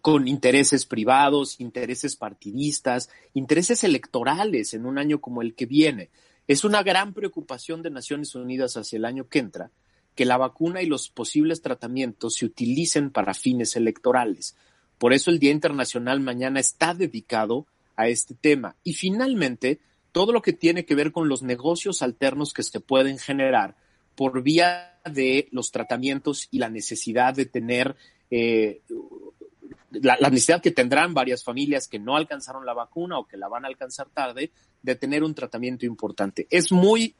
con 0.00 0.28
intereses 0.28 0.86
privados, 0.86 1.60
intereses 1.60 2.16
partidistas, 2.16 3.10
intereses 3.34 3.84
electorales 3.84 4.74
en 4.74 4.86
un 4.86 4.98
año 4.98 5.20
como 5.20 5.42
el 5.42 5.54
que 5.54 5.66
viene? 5.66 6.10
Es 6.46 6.64
una 6.64 6.82
gran 6.82 7.12
preocupación 7.14 7.82
de 7.82 7.90
Naciones 7.90 8.34
Unidas 8.34 8.76
hacia 8.76 8.96
el 8.96 9.04
año 9.04 9.28
que 9.28 9.38
entra 9.38 9.70
que 10.14 10.24
la 10.24 10.36
vacuna 10.36 10.82
y 10.82 10.86
los 10.86 11.08
posibles 11.08 11.62
tratamientos 11.62 12.34
se 12.34 12.46
utilicen 12.46 13.10
para 13.10 13.34
fines 13.34 13.76
electorales. 13.76 14.56
Por 14.98 15.12
eso 15.12 15.30
el 15.30 15.38
Día 15.38 15.52
Internacional 15.52 16.20
mañana 16.20 16.60
está 16.60 16.92
dedicado 16.94 17.66
a 17.96 18.08
este 18.08 18.34
tema. 18.34 18.76
Y 18.84 18.94
finalmente, 18.94 19.78
todo 20.12 20.32
lo 20.32 20.42
que 20.42 20.52
tiene 20.52 20.84
que 20.84 20.94
ver 20.94 21.12
con 21.12 21.28
los 21.28 21.42
negocios 21.42 22.02
alternos 22.02 22.52
que 22.52 22.62
se 22.62 22.80
pueden 22.80 23.18
generar 23.18 23.76
por 24.14 24.42
vía 24.42 24.98
de 25.10 25.48
los 25.52 25.70
tratamientos 25.70 26.48
y 26.50 26.58
la 26.58 26.68
necesidad 26.68 27.32
de 27.34 27.46
tener 27.46 27.96
eh, 28.30 28.82
la, 29.90 30.16
necesidad 30.30 30.62
que 30.62 30.70
tendrán 30.70 31.14
varias 31.14 31.44
familias 31.44 31.88
que 31.88 31.98
no 31.98 32.16
alcanzaron 32.16 32.64
la 32.64 32.74
vacuna 32.74 33.18
o 33.18 33.26
que 33.26 33.36
la 33.36 33.48
van 33.48 33.64
a 33.64 33.68
alcanzar 33.68 34.08
tarde 34.10 34.52
de 34.82 34.94
tener 34.94 35.22
un 35.22 35.34
tratamiento 35.34 35.86
importante. 35.86 36.46
Es 36.50 36.72
muy, 36.72 37.14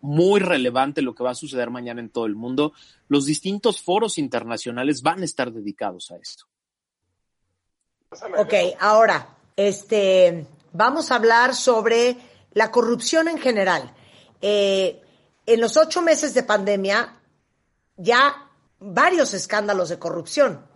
muy 0.00 0.40
relevante 0.40 1.02
lo 1.02 1.14
que 1.14 1.24
va 1.24 1.30
a 1.30 1.34
suceder 1.34 1.70
mañana 1.70 2.00
en 2.00 2.10
todo 2.10 2.26
el 2.26 2.34
mundo. 2.34 2.72
Los 3.08 3.26
distintos 3.26 3.82
foros 3.82 4.18
internacionales 4.18 5.02
van 5.02 5.22
a 5.22 5.24
estar 5.24 5.52
dedicados 5.52 6.10
a 6.10 6.16
esto. 6.16 6.44
Ok, 8.38 8.54
ahora, 8.80 9.36
este, 9.56 10.46
vamos 10.72 11.10
a 11.10 11.16
hablar 11.16 11.54
sobre 11.54 12.16
la 12.52 12.70
corrupción 12.70 13.28
en 13.28 13.38
general. 13.38 13.94
Eh, 14.40 15.00
en 15.46 15.60
los 15.60 15.76
ocho 15.76 16.02
meses 16.02 16.34
de 16.34 16.42
pandemia, 16.42 17.20
ya 17.96 18.50
varios 18.78 19.34
escándalos 19.34 19.88
de 19.88 19.98
corrupción. 19.98 20.69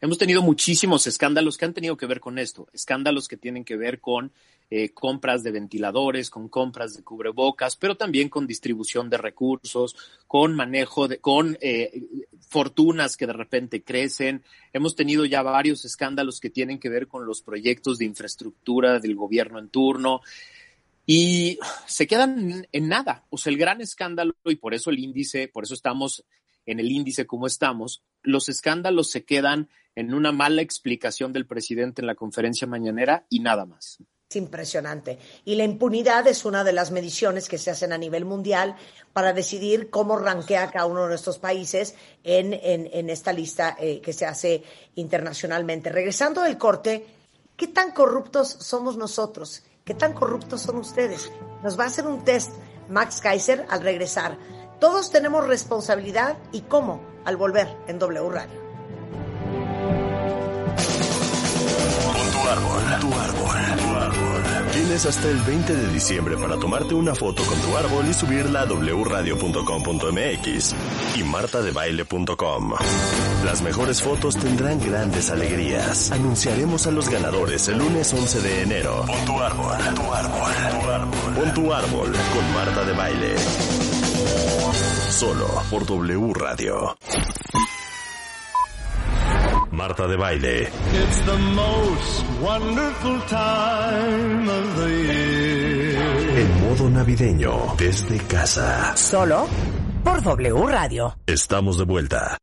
Hemos 0.00 0.18
tenido 0.18 0.42
muchísimos 0.42 1.06
escándalos 1.06 1.56
que 1.56 1.64
han 1.64 1.74
tenido 1.74 1.96
que 1.96 2.06
ver 2.06 2.20
con 2.20 2.38
esto, 2.38 2.68
escándalos 2.72 3.28
que 3.28 3.36
tienen 3.36 3.64
que 3.64 3.76
ver 3.76 4.00
con 4.00 4.32
eh, 4.68 4.90
compras 4.90 5.42
de 5.42 5.52
ventiladores, 5.52 6.28
con 6.28 6.48
compras 6.48 6.96
de 6.96 7.04
cubrebocas, 7.04 7.76
pero 7.76 7.96
también 7.96 8.28
con 8.28 8.46
distribución 8.46 9.08
de 9.08 9.16
recursos, 9.16 9.96
con 10.26 10.54
manejo 10.54 11.06
de, 11.06 11.18
con 11.18 11.56
eh, 11.60 12.02
fortunas 12.48 13.16
que 13.16 13.26
de 13.26 13.32
repente 13.32 13.82
crecen. 13.82 14.42
Hemos 14.72 14.96
tenido 14.96 15.24
ya 15.24 15.42
varios 15.42 15.84
escándalos 15.84 16.40
que 16.40 16.50
tienen 16.50 16.78
que 16.78 16.88
ver 16.88 17.06
con 17.06 17.26
los 17.26 17.42
proyectos 17.42 17.98
de 17.98 18.06
infraestructura 18.06 18.98
del 18.98 19.14
gobierno 19.14 19.58
en 19.58 19.68
turno 19.68 20.20
y 21.06 21.58
se 21.86 22.06
quedan 22.08 22.66
en 22.72 22.88
nada. 22.88 23.24
O 23.30 23.38
sea, 23.38 23.52
el 23.52 23.58
gran 23.58 23.80
escándalo, 23.80 24.34
y 24.44 24.56
por 24.56 24.74
eso 24.74 24.90
el 24.90 24.98
índice, 24.98 25.46
por 25.46 25.62
eso 25.62 25.74
estamos 25.74 26.24
en 26.66 26.80
el 26.80 26.90
índice 26.90 27.26
como 27.26 27.46
estamos, 27.46 28.02
los 28.26 28.48
escándalos 28.48 29.10
se 29.10 29.24
quedan 29.24 29.70
en 29.94 30.12
una 30.12 30.30
mala 30.30 30.60
explicación 30.60 31.32
del 31.32 31.46
presidente 31.46 32.02
en 32.02 32.06
la 32.06 32.14
conferencia 32.14 32.66
mañanera 32.66 33.26
y 33.30 33.40
nada 33.40 33.64
más. 33.64 33.98
Es 34.28 34.36
impresionante. 34.36 35.18
Y 35.44 35.54
la 35.54 35.64
impunidad 35.64 36.26
es 36.26 36.44
una 36.44 36.64
de 36.64 36.72
las 36.72 36.90
mediciones 36.90 37.48
que 37.48 37.58
se 37.58 37.70
hacen 37.70 37.92
a 37.92 37.98
nivel 37.98 38.24
mundial 38.24 38.76
para 39.12 39.32
decidir 39.32 39.88
cómo 39.88 40.18
rankea 40.18 40.70
cada 40.70 40.86
uno 40.86 41.02
de 41.02 41.08
nuestros 41.08 41.38
países 41.38 41.94
en, 42.24 42.52
en, 42.52 43.08
esta 43.08 43.32
lista 43.32 43.76
eh, 43.78 44.00
que 44.00 44.12
se 44.12 44.26
hace 44.26 44.64
internacionalmente. 44.96 45.90
Regresando 45.90 46.42
del 46.42 46.58
corte, 46.58 47.06
¿qué 47.56 47.68
tan 47.68 47.92
corruptos 47.92 48.48
somos 48.48 48.96
nosotros? 48.96 49.62
¿Qué 49.84 49.94
tan 49.94 50.12
corruptos 50.12 50.62
son 50.62 50.78
ustedes? 50.78 51.30
Nos 51.62 51.78
va 51.78 51.84
a 51.84 51.86
hacer 51.86 52.06
un 52.06 52.24
test 52.24 52.50
Max 52.90 53.20
Kaiser 53.20 53.64
al 53.70 53.82
regresar. 53.82 54.36
Todos 54.80 55.12
tenemos 55.12 55.46
responsabilidad 55.46 56.36
y 56.50 56.62
cómo 56.62 57.15
al 57.26 57.36
volver 57.36 57.68
en 57.88 57.98
W 57.98 58.30
Radio. 58.30 58.64
tu 62.32 62.38
árbol, 62.48 62.82
tu 63.00 63.12
árbol, 63.12 63.56
tu 63.76 63.94
árbol. 63.94 64.42
Tienes 64.72 65.04
hasta 65.06 65.28
el 65.28 65.38
20 65.38 65.74
de 65.74 65.88
diciembre 65.92 66.36
para 66.36 66.56
tomarte 66.56 66.94
una 66.94 67.12
foto 67.14 67.42
con 67.42 67.58
tu 67.60 67.76
árbol 67.76 68.06
y 68.08 68.14
subirla 68.14 68.60
a 68.60 68.66
wradio.com.mx 68.66 70.74
y 71.16 71.24
martadebaile.com. 71.24 72.74
Las 73.44 73.62
mejores 73.62 74.00
fotos 74.02 74.36
tendrán 74.36 74.78
grandes 74.80 75.30
alegrías. 75.30 76.12
Anunciaremos 76.12 76.86
a 76.86 76.92
los 76.92 77.08
ganadores 77.08 77.66
el 77.68 77.78
lunes 77.78 78.12
11 78.12 78.40
de 78.40 78.62
enero. 78.62 79.04
Pon 79.06 79.24
tu 79.24 79.40
árbol, 79.40 79.78
tu 79.94 80.12
árbol, 80.12 80.52
tu 80.70 80.90
árbol. 80.90 81.34
Pon 81.34 81.54
tu 81.54 81.72
árbol 81.72 82.12
con 82.12 82.52
Marta 82.54 82.84
de 82.84 82.92
Baile. 82.92 83.34
Solo 85.16 85.46
por 85.70 85.86
W 85.86 86.34
Radio. 86.34 86.94
Marta 89.70 90.06
de 90.06 90.14
Baile. 90.14 90.62
It's 90.64 91.20
the 91.24 91.38
most 91.54 92.26
wonderful 92.42 93.18
time 93.26 94.46
of 94.46 94.76
the 94.76 94.90
year. 94.90 96.38
En 96.38 96.68
modo 96.68 96.90
navideño, 96.90 97.76
desde 97.78 98.18
casa. 98.26 98.94
Solo 98.94 99.46
por 100.04 100.20
W 100.22 100.66
Radio. 100.66 101.16
Estamos 101.26 101.78
de 101.78 101.84
vuelta. 101.86 102.36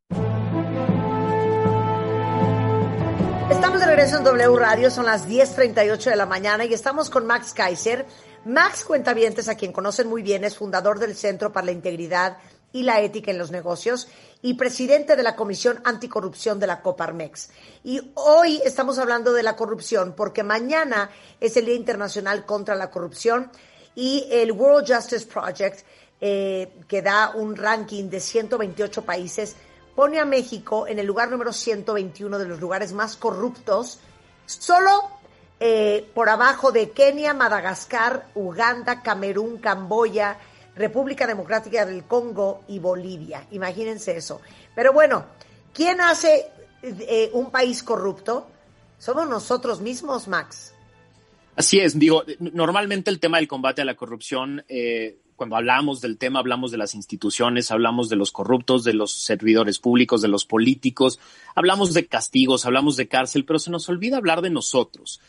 Estamos 3.51 3.81
de 3.81 3.85
regreso 3.85 4.17
en 4.17 4.23
W 4.23 4.57
Radio, 4.57 4.89
son 4.89 5.05
las 5.05 5.29
10.38 5.29 6.09
de 6.09 6.15
la 6.15 6.25
mañana 6.25 6.65
y 6.65 6.73
estamos 6.73 7.11
con 7.11 7.27
Max 7.27 7.53
Kaiser. 7.53 8.07
Max 8.45 8.83
Cuentavientes, 8.83 9.47
a 9.47 9.55
quien 9.55 9.71
conocen 9.71 10.09
muy 10.09 10.23
bien, 10.23 10.43
es 10.43 10.57
fundador 10.57 10.97
del 10.97 11.15
Centro 11.15 11.53
para 11.53 11.67
la 11.67 11.71
Integridad 11.71 12.37
y 12.73 12.83
la 12.83 12.99
Ética 12.99 13.31
en 13.31 13.37
los 13.37 13.51
Negocios 13.51 14.07
y 14.41 14.55
presidente 14.55 15.15
de 15.15 15.23
la 15.23 15.35
Comisión 15.35 15.79
Anticorrupción 15.85 16.59
de 16.59 16.67
la 16.67 16.81
Coparmex. 16.81 17.51
Y 17.83 18.11
hoy 18.15 18.59
estamos 18.65 18.99
hablando 18.99 19.31
de 19.31 19.43
la 19.43 19.55
corrupción 19.55 20.13
porque 20.17 20.43
mañana 20.43 21.09
es 21.39 21.55
el 21.55 21.65
Día 21.65 21.75
Internacional 21.75 22.45
contra 22.45 22.75
la 22.75 22.91
Corrupción 22.91 23.49
y 23.95 24.27
el 24.31 24.51
World 24.51 24.91
Justice 24.91 25.27
Project, 25.27 25.85
eh, 26.19 26.81
que 26.87 27.01
da 27.01 27.31
un 27.35 27.55
ranking 27.55 28.09
de 28.09 28.19
128 28.19 29.03
países, 29.03 29.55
pone 29.95 30.19
a 30.19 30.25
México 30.25 30.87
en 30.87 30.97
el 30.97 31.05
lugar 31.05 31.29
número 31.29 31.53
121 31.53 32.39
de 32.39 32.47
los 32.47 32.59
lugares 32.59 32.91
más 32.91 33.15
corruptos, 33.15 33.99
solo 34.47 34.89
eh, 35.59 36.09
por 36.15 36.27
abajo 36.29 36.71
de 36.71 36.89
Kenia, 36.89 37.33
Madagascar, 37.33 38.29
Uganda, 38.33 39.03
Camerún, 39.03 39.59
Camboya, 39.59 40.37
República 40.75 41.27
Democrática 41.27 41.85
del 41.85 42.03
Congo 42.03 42.63
y 42.67 42.79
Bolivia. 42.79 43.45
Imagínense 43.51 44.17
eso. 44.17 44.41
Pero 44.75 44.93
bueno, 44.93 45.25
¿quién 45.73 46.01
hace 46.01 46.47
eh, 46.81 47.29
un 47.33 47.51
país 47.51 47.83
corrupto? 47.83 48.47
Somos 48.97 49.27
nosotros 49.27 49.81
mismos, 49.81 50.27
Max. 50.27 50.73
Así 51.55 51.79
es, 51.79 51.99
digo, 51.99 52.23
normalmente 52.39 53.11
el 53.11 53.19
tema 53.19 53.37
del 53.37 53.47
combate 53.47 53.81
a 53.83 53.85
la 53.85 53.95
corrupción, 53.95 54.65
eh, 54.67 55.19
cuando 55.35 55.55
hablamos 55.55 56.01
del 56.01 56.17
tema, 56.17 56.39
hablamos 56.39 56.71
de 56.71 56.77
las 56.77 56.95
instituciones, 56.95 57.69
hablamos 57.69 58.09
de 58.09 58.15
los 58.15 58.31
corruptos, 58.31 58.83
de 58.83 58.93
los 58.93 59.11
servidores 59.11 59.77
públicos, 59.77 60.21
de 60.21 60.29
los 60.29 60.45
políticos, 60.45 61.19
hablamos 61.53 61.93
de 61.93 62.07
castigos, 62.07 62.65
hablamos 62.65 62.97
de 62.97 63.07
cárcel, 63.07 63.45
pero 63.45 63.59
se 63.59 63.69
nos 63.69 63.87
olvida 63.87 64.17
hablar 64.17 64.41
de 64.41 64.49
nosotros. 64.49 65.21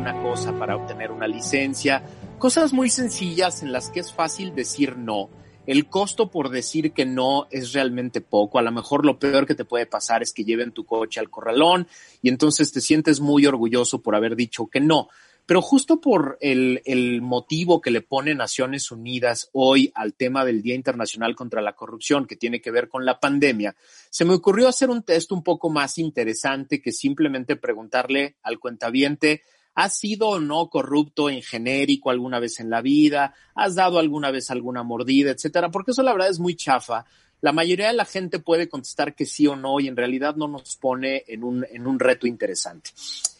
Una 0.00 0.22
cosa 0.22 0.58
para 0.58 0.76
obtener 0.76 1.10
una 1.10 1.28
licencia, 1.28 2.02
cosas 2.38 2.72
muy 2.72 2.88
sencillas 2.88 3.62
en 3.62 3.70
las 3.70 3.90
que 3.90 4.00
es 4.00 4.14
fácil 4.14 4.54
decir 4.54 4.96
no. 4.96 5.28
El 5.66 5.88
costo 5.88 6.30
por 6.30 6.48
decir 6.48 6.92
que 6.92 7.04
no 7.04 7.46
es 7.50 7.74
realmente 7.74 8.22
poco. 8.22 8.58
A 8.58 8.62
lo 8.62 8.72
mejor 8.72 9.04
lo 9.04 9.18
peor 9.18 9.46
que 9.46 9.54
te 9.54 9.66
puede 9.66 9.84
pasar 9.84 10.22
es 10.22 10.32
que 10.32 10.44
lleven 10.44 10.72
tu 10.72 10.86
coche 10.86 11.20
al 11.20 11.28
corralón 11.28 11.86
y 12.22 12.30
entonces 12.30 12.72
te 12.72 12.80
sientes 12.80 13.20
muy 13.20 13.44
orgulloso 13.44 14.00
por 14.00 14.16
haber 14.16 14.36
dicho 14.36 14.68
que 14.68 14.80
no. 14.80 15.10
Pero 15.44 15.60
justo 15.60 16.00
por 16.00 16.38
el, 16.40 17.20
motivo 17.20 17.82
que 17.82 17.90
le 17.90 18.00
pone 18.00 18.34
Naciones 18.34 18.90
Unidas 18.90 19.50
hoy 19.52 19.92
al 19.94 20.14
tema 20.14 20.46
del 20.46 20.62
Día 20.62 20.76
Internacional 20.76 21.36
contra 21.36 21.60
la 21.60 21.74
Corrupción, 21.74 22.26
que 22.26 22.36
tiene 22.36 22.62
que 22.62 22.70
ver 22.70 22.88
con 22.88 23.04
la 23.04 23.20
pandemia, 23.20 23.76
se 24.08 24.24
me 24.24 24.32
ocurrió 24.32 24.66
hacer 24.66 24.88
un 24.88 25.02
test 25.02 25.30
un 25.32 25.42
poco 25.42 25.68
más 25.68 25.98
interesante 25.98 26.80
que 26.80 26.92
simplemente 26.92 27.56
preguntarle 27.56 28.36
al 28.42 28.58
cuentaviente 28.58 29.42
¿Has 29.80 29.96
sido 29.96 30.28
o 30.28 30.40
no 30.40 30.68
corrupto 30.68 31.30
en 31.30 31.40
genérico 31.40 32.10
alguna 32.10 32.38
vez 32.38 32.60
en 32.60 32.68
la 32.68 32.82
vida? 32.82 33.34
¿Has 33.54 33.76
dado 33.76 33.98
alguna 33.98 34.30
vez 34.30 34.50
alguna 34.50 34.82
mordida, 34.82 35.30
etcétera? 35.30 35.70
Porque 35.70 35.92
eso 35.92 36.02
la 36.02 36.12
verdad 36.12 36.28
es 36.28 36.38
muy 36.38 36.54
chafa. 36.54 37.06
La 37.40 37.52
mayoría 37.52 37.86
de 37.86 37.94
la 37.94 38.04
gente 38.04 38.40
puede 38.40 38.68
contestar 38.68 39.14
que 39.14 39.24
sí 39.24 39.46
o 39.46 39.56
no 39.56 39.80
y 39.80 39.88
en 39.88 39.96
realidad 39.96 40.36
no 40.36 40.48
nos 40.48 40.76
pone 40.76 41.24
en 41.28 41.44
un, 41.44 41.66
en 41.70 41.86
un 41.86 41.98
reto 41.98 42.26
interesante. 42.26 42.90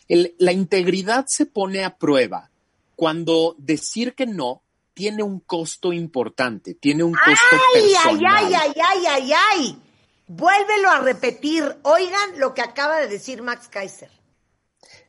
la 0.09 0.53
integridad 0.53 1.27
se 1.29 1.45
pone 1.45 1.85
a 1.85 1.99
prueba 1.99 2.49
cuando 2.97 3.55
decir 3.59 4.15
que 4.15 4.25
no 4.25 4.63
tiene 4.95 5.23
un 5.23 5.41
costo 5.41 5.93
importante, 5.93 6.73
tiene 6.73 7.05
un 7.05 7.13
costo 7.13 7.57
ay, 7.75 7.83
personal. 7.83 8.37
Ay, 8.37 8.55
ay, 8.55 8.73
ay, 8.77 9.07
ay, 9.07 9.33
ay, 9.53 9.79
Vuélvelo 10.27 10.91
a 10.91 11.01
repetir. 11.01 11.77
Oigan 11.83 12.39
lo 12.39 12.55
que 12.55 12.63
acaba 12.63 12.99
de 12.99 13.09
decir 13.09 13.43
Max 13.43 13.69
Kaiser. 13.69 14.11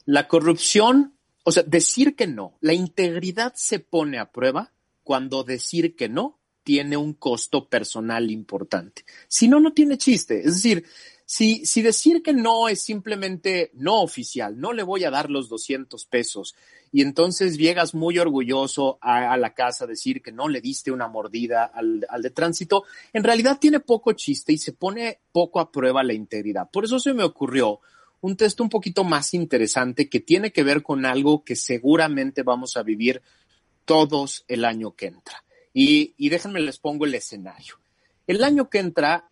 La 0.05 0.27
corrupción, 0.27 1.15
o 1.43 1.51
sea, 1.51 1.63
decir 1.63 2.15
que 2.15 2.27
no, 2.27 2.57
la 2.61 2.73
integridad 2.73 3.53
se 3.55 3.79
pone 3.79 4.19
a 4.19 4.31
prueba 4.31 4.73
cuando 5.03 5.43
decir 5.43 5.95
que 5.95 6.09
no 6.09 6.39
tiene 6.63 6.97
un 6.97 7.13
costo 7.13 7.67
personal 7.67 8.29
importante. 8.29 9.03
Si 9.27 9.47
no, 9.47 9.59
no 9.59 9.73
tiene 9.73 9.97
chiste. 9.97 10.39
Es 10.39 10.55
decir, 10.55 10.85
si, 11.25 11.65
si 11.65 11.81
decir 11.81 12.21
que 12.21 12.33
no 12.33 12.69
es 12.69 12.81
simplemente 12.81 13.71
no 13.73 14.01
oficial, 14.01 14.59
no 14.59 14.73
le 14.73 14.83
voy 14.83 15.03
a 15.03 15.09
dar 15.09 15.29
los 15.29 15.49
200 15.49 16.05
pesos, 16.05 16.55
y 16.91 17.01
entonces 17.01 17.57
llegas 17.57 17.95
muy 17.95 18.19
orgulloso 18.19 18.99
a, 19.01 19.37
la 19.37 19.53
casa 19.53 19.85
a 19.85 19.87
decir 19.87 20.21
que 20.21 20.33
no 20.33 20.49
le 20.49 20.59
diste 20.59 20.91
una 20.91 21.07
mordida 21.07 21.63
al, 21.63 22.05
al, 22.09 22.21
de 22.21 22.31
tránsito, 22.31 22.83
en 23.13 23.23
realidad 23.23 23.59
tiene 23.59 23.79
poco 23.79 24.11
chiste 24.11 24.51
y 24.51 24.57
se 24.57 24.73
pone 24.73 25.21
poco 25.31 25.61
a 25.61 25.71
prueba 25.71 26.03
la 26.03 26.13
integridad. 26.13 26.69
Por 26.69 26.83
eso 26.83 26.99
se 26.99 27.13
me 27.13 27.23
ocurrió 27.23 27.79
un 28.21 28.37
texto 28.37 28.63
un 28.63 28.69
poquito 28.69 29.03
más 29.03 29.33
interesante 29.33 30.09
que 30.09 30.19
tiene 30.19 30.51
que 30.51 30.63
ver 30.63 30.83
con 30.83 31.05
algo 31.05 31.43
que 31.43 31.55
seguramente 31.55 32.43
vamos 32.43 32.77
a 32.77 32.83
vivir 32.83 33.21
todos 33.85 34.45
el 34.47 34.63
año 34.63 34.95
que 34.95 35.07
entra. 35.07 35.43
Y, 35.73 36.13
y 36.17 36.29
déjenme 36.29 36.61
les 36.61 36.77
pongo 36.77 37.05
el 37.05 37.15
escenario. 37.15 37.75
El 38.27 38.43
año 38.43 38.69
que 38.69 38.79
entra 38.79 39.29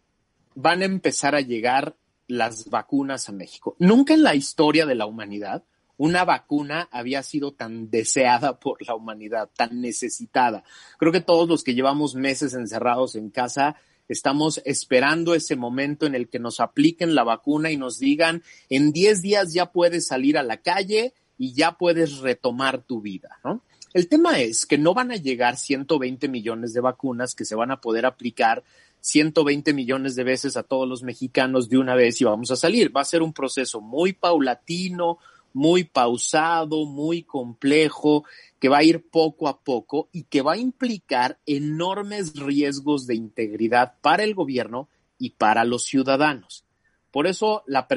van 0.55 0.81
a 0.81 0.86
empezar 0.86 1.36
a 1.36 1.41
llegar 1.41 1.96
las 2.27 2.69
vacunas 2.69 3.29
a 3.29 3.31
México. 3.31 3.75
Nunca 3.79 4.13
en 4.13 4.24
la 4.24 4.36
historia 4.36 4.86
de 4.86 4.96
la 4.96 5.05
humanidad 5.05 5.63
una 6.00 6.24
vacuna 6.24 6.88
había 6.91 7.22
sido 7.24 7.51
tan 7.51 7.89
deseada 7.89 8.58
por 8.58 8.81
la 8.88 8.96
humanidad, 8.96 9.50
tan 9.53 9.81
necesitada. 9.81 10.63
Creo 10.98 11.12
que 11.12 11.19
todos 11.19 11.50
los 11.50 11.62
que 11.62 11.74
llevamos 11.74 12.15
meses 12.15 12.53
encerrados 12.53 13.15
en 13.15 13.29
casa 13.29 13.75
Estamos 14.10 14.62
esperando 14.66 15.36
ese 15.36 15.56
momento 15.56 16.06
en 16.06 16.16
el 16.16 16.28
que 16.28 16.39
nos 16.39 16.60
apliquen 16.60 17.16
la 17.16 17.24
vacuna 17.24 17.72
y 17.72 17.78
nos 17.78 18.00
digan, 18.00 18.44
en 18.70 18.92
10 18.92 19.22
días 19.22 19.54
ya 19.54 19.72
puedes 19.72 20.08
salir 20.08 20.38
a 20.38 20.44
la 20.44 20.58
calle 20.58 21.13
y 21.38 21.54
ya 21.54 21.74
puedes 21.74 22.18
retomar 22.18 22.82
tu 22.82 23.01
vida, 23.01 23.39
¿no? 23.44 23.63
El 23.94 24.08
tema 24.08 24.39
es 24.39 24.66
que 24.66 24.78
no 24.78 24.94
van 24.94 25.12
a 25.12 25.16
llegar 25.16 25.58
120 25.58 26.28
millones 26.28 26.74
de 26.74 26.82
vacunas 26.82 27.34
que 27.34 27.46
se 27.46 27.56
van 27.56 27.72
a 27.72 27.82
poder 27.82 28.06
aplicar 28.06 28.63
120 29.01 29.74
millones 29.74 30.16
de 30.16 30.24
veces 30.24 30.58
a 30.58 30.63
todos 30.63 30.88
los 30.88 31.01
mexicanos 31.01 31.70
de 31.70 31.78
una 31.78 31.96
vez 31.96 32.22
y 32.22 32.25
vamos 32.25 32.51
a 32.51 32.56
salir. 32.56 32.96
Va 32.96 33.01
a 33.01 33.06
ser 33.06 33.22
un 33.24 33.34
proceso 33.34 33.82
muy 33.82 34.13
paulatino, 34.13 35.18
muy 35.53 35.84
pausado, 35.84 36.86
muy 36.86 37.24
complejo, 37.24 38.24
que 38.60 38.70
va 38.70 38.79
a 38.79 38.84
ir 38.84 39.10
poco 39.10 39.48
a 39.48 39.60
poco 39.62 40.10
y 40.12 40.24
que 40.24 40.41
va 40.41 40.53
a 40.53 40.58
implicar 40.58 41.39
enormes 41.46 42.36
riesgos 42.36 43.08
de 43.08 43.15
integridad 43.15 43.96
para 44.01 44.24
el 44.24 44.36
gobierno 44.36 44.89
y 45.18 45.32
para 45.32 45.63
los 45.63 45.86
ciudadanos. 45.86 46.65
Por 47.12 47.27
eso 47.27 47.63
la 47.68 47.88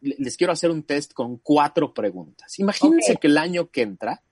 les 0.00 0.36
quiero 0.36 0.52
hacer 0.52 0.70
un 0.70 0.82
test 0.82 1.12
con 1.12 1.38
cuatro 1.38 1.92
preguntas. 1.92 2.58
Imagínense 2.58 3.16
que 3.16 3.26
el 3.26 3.38
año 3.38 3.70
que 3.70 3.82
entra 3.82 4.22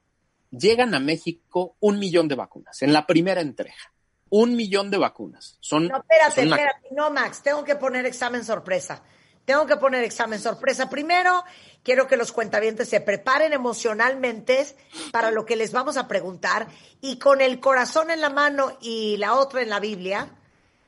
llegan 0.50 0.94
a 0.94 1.00
México 1.00 1.76
un 1.80 1.98
millón 1.98 2.28
de 2.28 2.34
vacunas 2.34 2.82
en 2.82 2.92
la 2.92 3.06
primera 3.06 3.40
entrega. 3.40 3.74
Un 4.30 4.56
millón 4.56 4.90
de 4.90 4.98
vacunas. 4.98 5.56
Son, 5.60 5.86
no, 5.86 5.98
espérate, 5.98 6.42
espérate. 6.42 6.88
No, 6.90 7.10
Max, 7.10 7.42
tengo 7.42 7.62
que 7.62 7.76
poner 7.76 8.04
examen 8.06 8.44
sorpresa. 8.44 9.02
Tengo 9.44 9.66
que 9.66 9.76
poner 9.76 10.04
examen 10.04 10.40
sorpresa. 10.40 10.88
Primero, 10.88 11.44
quiero 11.82 12.06
que 12.06 12.16
los 12.16 12.32
cuentavientes 12.32 12.88
se 12.88 13.00
preparen 13.00 13.52
emocionalmente 13.52 14.66
para 15.12 15.30
lo 15.30 15.44
que 15.44 15.56
les 15.56 15.72
vamos 15.72 15.96
a 15.96 16.08
preguntar 16.08 16.66
y 17.00 17.18
con 17.18 17.40
el 17.40 17.60
corazón 17.60 18.10
en 18.10 18.20
la 18.20 18.30
mano 18.30 18.76
y 18.80 19.16
la 19.18 19.34
otra 19.34 19.60
en 19.60 19.68
la 19.68 19.80
Biblia, 19.80 20.28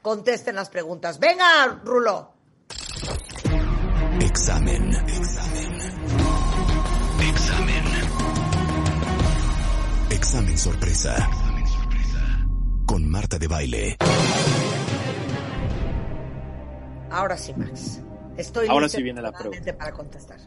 contesten 0.01 0.57
las 0.57 0.71
preguntas. 0.71 1.19
Venga, 1.19 1.81
Rulo. 1.85 2.33
Examen. 4.21 4.95
Examen. 4.95 5.81
Examen. 7.21 7.85
Examen 10.11 10.59
sorpresa. 10.59 11.31
Con 12.87 13.11
Marta 13.11 13.39
de 13.39 13.49
Baile. 13.49 13.97
Ahora 17.11 17.37
sí, 17.37 17.53
Max. 17.55 18.01
Estoy 18.37 18.69
Ahora 18.69 18.88
sí 18.88 19.02
viene 19.02 19.23
la 19.23 19.33
pregunta. 19.33 19.76
para 19.76 19.93
contestar. 19.93 20.38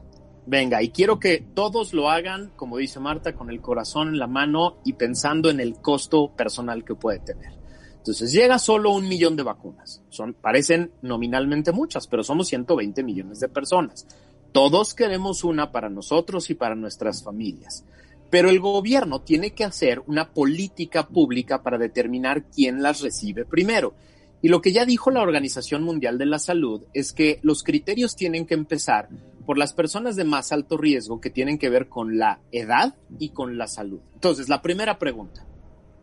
Venga, 0.45 0.81
y 0.81 0.89
quiero 0.89 1.19
que 1.19 1.45
todos 1.53 1.93
lo 1.93 2.09
hagan, 2.09 2.51
como 2.55 2.77
dice 2.77 2.99
Marta, 2.99 3.33
con 3.33 3.49
el 3.49 3.61
corazón 3.61 4.07
en 4.09 4.19
la 4.19 4.27
mano 4.27 4.77
y 4.83 4.93
pensando 4.93 5.49
en 5.49 5.59
el 5.59 5.75
costo 5.75 6.35
personal 6.35 6.83
que 6.83 6.95
puede 6.95 7.19
tener. 7.19 7.53
Entonces 7.97 8.31
llega 8.31 8.57
solo 8.57 8.91
un 8.91 9.07
millón 9.07 9.35
de 9.35 9.43
vacunas. 9.43 10.01
Son, 10.09 10.33
parecen 10.33 10.91
nominalmente 11.01 11.71
muchas, 11.71 12.07
pero 12.07 12.23
somos 12.23 12.47
120 12.47 13.03
millones 13.03 13.39
de 13.39 13.49
personas. 13.49 14.07
Todos 14.51 14.95
queremos 14.95 15.43
una 15.43 15.71
para 15.71 15.89
nosotros 15.89 16.49
y 16.49 16.55
para 16.55 16.75
nuestras 16.75 17.23
familias. 17.23 17.85
Pero 18.31 18.49
el 18.49 18.59
gobierno 18.59 19.21
tiene 19.21 19.51
que 19.51 19.65
hacer 19.65 20.01
una 20.07 20.31
política 20.31 21.07
pública 21.07 21.61
para 21.61 21.77
determinar 21.77 22.45
quién 22.45 22.81
las 22.81 23.01
recibe 23.01 23.45
primero. 23.45 23.93
Y 24.41 24.47
lo 24.47 24.61
que 24.61 24.71
ya 24.71 24.85
dijo 24.85 25.11
la 25.11 25.21
Organización 25.21 25.83
Mundial 25.83 26.17
de 26.17 26.25
la 26.25 26.39
Salud 26.39 26.83
es 26.93 27.11
que 27.11 27.39
los 27.41 27.63
criterios 27.63 28.15
tienen 28.15 28.45
que 28.45 28.53
empezar 28.53 29.09
por 29.45 29.57
las 29.57 29.73
personas 29.73 30.15
de 30.15 30.23
más 30.23 30.51
alto 30.51 30.77
riesgo 30.77 31.19
que 31.19 31.29
tienen 31.29 31.57
que 31.57 31.69
ver 31.69 31.89
con 31.89 32.17
la 32.17 32.39
edad 32.51 32.95
y 33.17 33.29
con 33.29 33.57
la 33.57 33.67
salud. 33.67 33.99
Entonces, 34.13 34.47
la 34.47 34.61
primera 34.61 34.99
pregunta, 34.99 35.45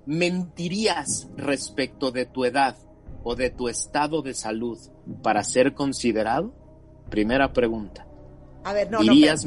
¿mentirías 0.04 1.28
respecto 1.36 2.10
de 2.10 2.26
tu 2.26 2.44
edad 2.44 2.76
o 3.22 3.36
de 3.36 3.50
tu 3.50 3.68
estado 3.68 4.20
de 4.20 4.34
salud 4.34 4.78
para 5.22 5.44
ser 5.44 5.74
considerado? 5.74 6.52
Primera 7.08 7.52
pregunta. 7.52 8.06
A 8.64 8.72
ver, 8.72 8.90
no, 8.90 9.00
¿Dirías, 9.00 9.46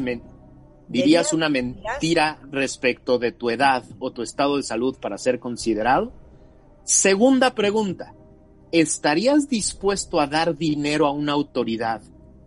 ¿dirías 0.88 1.34
una 1.34 1.50
mentira 1.50 2.40
respecto 2.52 3.20
de 3.20 3.34
tu 3.34 3.50
edad 3.50 3.84
o 4.00 4.12
tu 4.12 4.22
estado 4.22 4.56
de 4.58 4.64
salud 4.64 4.98
para 5.00 5.18
ser 5.18 5.40
considerado? 5.40 6.14
Segunda 6.86 7.54
pregunta. 7.54 8.16
¿Estarías 8.72 9.50
dispuesto 9.50 10.20
a 10.20 10.28
dar 10.28 10.58
dinero 10.58 11.08
a 11.08 11.12
una 11.12 11.34
autoridad 11.34 12.02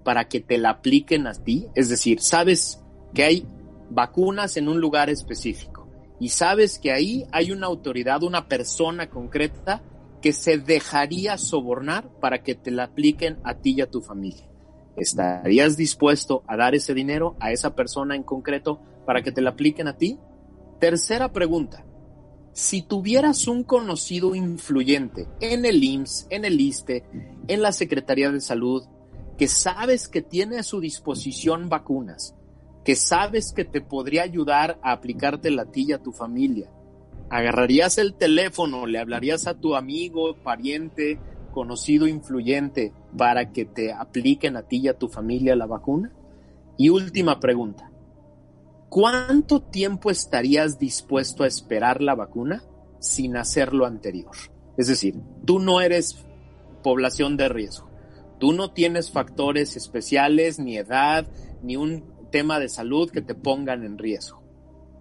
para 0.05 0.29
que 0.29 0.41
te 0.41 0.59
la 0.59 0.71
apliquen 0.71 1.27
a 1.27 1.35
ti? 1.35 1.67
Es 1.75 1.89
decir, 1.89 2.21
sabes 2.21 2.81
que 3.15 3.25
hay 3.25 3.47
vacunas 3.91 4.57
en 4.57 4.69
un 4.69 4.81
lugar 4.81 5.11
específico 5.11 5.89
y 6.19 6.29
sabes 6.29 6.79
que 6.79 6.93
ahí 6.93 7.27
hay 7.33 7.53
una 7.53 7.67
autoridad, 7.67 8.23
una 8.23 8.49
persona 8.49 9.11
concreta 9.11 9.83
que 10.21 10.33
se 10.33 10.59
dejaría 10.59 11.37
sobornar 11.37 12.09
para 12.21 12.43
que 12.43 12.55
te 12.55 12.71
la 12.71 12.85
apliquen 12.85 13.39
a 13.43 13.55
ti 13.55 13.75
y 13.77 13.81
a 13.81 13.91
tu 13.91 14.01
familia. 14.01 14.49
¿Estarías 14.97 15.77
dispuesto 15.77 16.45
a 16.47 16.57
dar 16.57 16.75
ese 16.75 16.95
dinero 16.95 17.35
a 17.41 17.51
esa 17.51 17.75
persona 17.75 18.15
en 18.15 18.23
concreto 18.23 18.81
para 19.05 19.23
que 19.23 19.33
te 19.33 19.41
la 19.41 19.51
apliquen 19.51 19.89
a 19.89 19.97
ti? 19.97 20.19
Tercera 20.79 21.33
pregunta 21.33 21.85
si 22.53 22.83
tuvieras 22.83 23.49
un 23.49 23.65
conocido 23.65 24.35
influyente 24.35 25.27
en 25.41 25.65
el 25.65 25.83
IMSS, 25.83 26.27
en 26.31 26.45
el 26.45 26.61
ISTE, 26.61 27.05
en 27.49 27.62
la 27.62 27.73
Secretaría 27.73 28.31
de 28.31 28.41
Salud, 28.41 28.85
que 29.38 29.49
sabes 29.49 30.09
que 30.09 30.23
tiene 30.23 30.59
a 30.59 30.62
su 30.62 30.81
disposición 30.81 31.69
vacunas, 31.69 32.35
que 32.85 32.95
sabes 32.95 33.53
que 33.53 33.65
te 33.65 33.81
podría 33.81 34.23
ayudar 34.23 34.79
a 34.83 34.93
aplicarte 34.93 35.51
la 35.51 35.67
tilla 35.67 35.97
a 35.97 36.03
tu 36.03 36.12
familia, 36.12 36.71
agarrarías 37.31 37.97
el 37.99 38.15
teléfono, 38.15 38.87
le 38.87 38.99
hablarías 38.99 39.47
a 39.47 39.55
tu 39.55 39.75
amigo, 39.75 40.37
pariente, 40.37 41.19
conocido 41.53 42.09
influyente 42.09 42.93
para 43.17 43.53
que 43.53 43.65
te 43.65 43.93
apliquen 43.93 44.57
a 44.57 44.62
ti 44.62 44.79
y 44.79 44.88
a 44.88 44.99
tu 44.99 45.09
familia 45.09 45.55
la 45.55 45.67
vacuna? 45.67 46.12
Y 46.77 46.88
última 46.88 47.38
pregunta, 47.38 47.92
¿cuánto 48.93 49.63
tiempo 49.63 50.11
estarías 50.11 50.79
dispuesto 50.79 51.45
a 51.45 51.47
esperar 51.47 52.03
la 52.03 52.15
vacuna 52.15 52.63
sin 52.99 53.39
hacer 53.39 53.73
lo 53.73 53.87
anterior? 53.87 54.37
Es 54.77 54.87
decir, 54.87 55.15
tú 55.47 55.61
no 55.61 55.81
eres 55.81 56.27
población 56.83 57.39
de 57.39 57.49
riesgo, 57.49 57.89
tú 58.39 58.53
no 58.53 58.73
tienes 58.73 59.11
factores 59.11 59.79
especiales, 59.79 60.59
ni 60.59 60.77
edad, 60.77 61.27
ni 61.63 61.77
un 61.77 62.05
tema 62.31 62.59
de 62.59 62.69
salud 62.69 63.11
que 63.11 63.23
te 63.23 63.35
pongan 63.35 63.83
en 63.83 63.97
riesgo. 63.97 64.43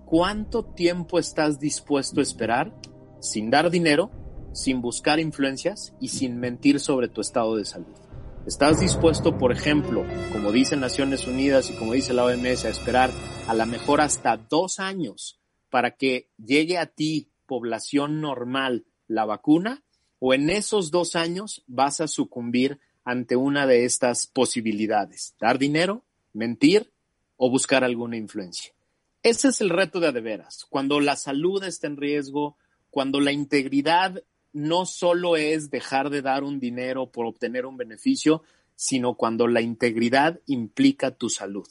¿Cuánto 0.06 0.64
tiempo 0.64 1.20
estás 1.20 1.60
dispuesto 1.60 2.22
a 2.22 2.24
esperar 2.24 2.74
sin 3.20 3.50
dar 3.50 3.70
dinero, 3.70 4.10
sin 4.54 4.82
buscar 4.82 5.20
influencias 5.20 5.94
y 6.00 6.08
sin 6.08 6.40
mentir 6.40 6.80
sobre 6.80 7.10
tu 7.10 7.20
estado 7.20 7.58
de 7.58 7.66
salud? 7.66 8.11
¿Estás 8.48 8.80
dispuesto, 8.80 9.38
por 9.38 9.52
ejemplo, 9.52 10.04
como 10.32 10.52
dice 10.52 10.76
Naciones 10.76 11.28
Unidas 11.28 11.70
y 11.70 11.74
como 11.74 11.94
dice 11.94 12.12
la 12.12 12.26
OMS, 12.26 12.66
a 12.66 12.70
esperar 12.70 13.12
a 13.48 13.54
lo 13.54 13.68
mejor 13.68 14.02
hasta 14.02 14.36
dos 14.36 14.80
años 14.80 15.40
para 15.70 15.92
que 15.92 16.28
llegue 16.44 16.80
a 16.80 16.88
ti, 16.88 17.30
población 17.46 18.20
normal, 18.20 18.86
la 19.08 19.26
vacuna? 19.26 19.84
¿O 20.18 20.34
en 20.34 20.50
esos 20.50 20.90
dos 20.90 21.16
años 21.16 21.64
vas 21.68 22.02
a 22.02 22.08
sucumbir 22.08 22.80
ante 23.04 23.36
una 23.36 23.68
de 23.68 23.86
estas 23.86 24.26
posibilidades? 24.26 25.36
¿Dar 25.40 25.60
dinero, 25.60 26.04
mentir 26.34 26.92
o 27.38 27.52
buscar 27.52 27.84
alguna 27.84 28.18
influencia? 28.18 28.74
Ese 29.22 29.50
es 29.50 29.62
el 29.62 29.70
reto 29.70 30.00
de 30.00 30.12
de 30.12 30.22
veras. 30.22 30.66
Cuando 30.68 31.00
la 31.00 31.16
salud 31.16 31.64
está 31.64 31.86
en 31.86 31.98
riesgo, 31.98 32.58
cuando 32.90 33.20
la 33.20 33.32
integridad 33.32 34.24
no 34.54 34.86
solo 34.86 35.38
es 35.38 35.70
dejar 35.70 36.10
de 36.10 36.22
dar 36.22 36.44
un 36.44 36.60
dinero 36.60 37.08
por 37.08 37.26
obtener 37.26 37.66
un 37.66 37.78
beneficio, 37.78 38.44
sino 38.76 39.16
cuando 39.16 39.48
la 39.48 39.62
integridad 39.62 40.40
implica 40.48 41.12
tu 41.12 41.30
salud. 41.30 41.68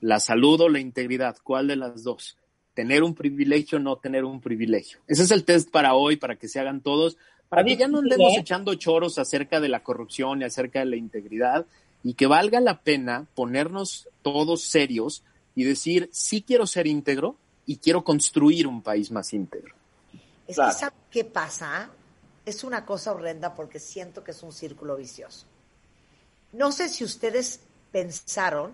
La 0.00 0.20
salud 0.20 0.60
o 0.62 0.68
la 0.68 0.80
integridad, 0.80 1.36
¿cuál 1.42 1.68
de 1.68 1.76
las 1.76 2.02
dos? 2.02 2.36
Tener 2.74 3.02
un 3.02 3.14
privilegio 3.14 3.78
o 3.78 3.80
no 3.80 3.96
tener 3.96 4.24
un 4.24 4.40
privilegio. 4.40 4.98
Ese 5.06 5.22
es 5.22 5.30
el 5.30 5.44
test 5.44 5.70
para 5.70 5.94
hoy, 5.94 6.16
para 6.16 6.36
que 6.36 6.48
se 6.48 6.60
hagan 6.60 6.80
todos, 6.80 7.16
para 7.48 7.64
que 7.64 7.76
ya 7.76 7.88
no 7.88 7.98
andemos 7.98 8.32
¿eh? 8.34 8.40
echando 8.40 8.74
choros 8.74 9.18
acerca 9.18 9.60
de 9.60 9.68
la 9.68 9.82
corrupción 9.82 10.42
y 10.42 10.44
acerca 10.44 10.80
de 10.80 10.86
la 10.86 10.96
integridad 10.96 11.66
y 12.02 12.14
que 12.14 12.26
valga 12.26 12.60
la 12.60 12.82
pena 12.82 13.26
ponernos 13.34 14.08
todos 14.22 14.62
serios 14.62 15.22
y 15.54 15.64
decir, 15.64 16.08
sí 16.12 16.42
quiero 16.42 16.66
ser 16.66 16.86
íntegro 16.86 17.36
y 17.64 17.78
quiero 17.78 18.04
construir 18.04 18.66
un 18.66 18.82
país 18.82 19.10
más 19.10 19.32
íntegro. 19.32 19.74
Es 20.46 20.56
que 20.56 20.72
¿sabe 20.72 20.96
qué 21.10 21.24
pasa? 21.24 21.90
Es 22.44 22.62
una 22.62 22.86
cosa 22.86 23.12
horrenda 23.12 23.54
porque 23.54 23.80
siento 23.80 24.22
que 24.22 24.30
es 24.30 24.42
un 24.42 24.52
círculo 24.52 24.96
vicioso. 24.96 25.46
No 26.52 26.72
sé 26.72 26.88
si 26.88 27.04
ustedes 27.04 27.60
pensaron 27.90 28.72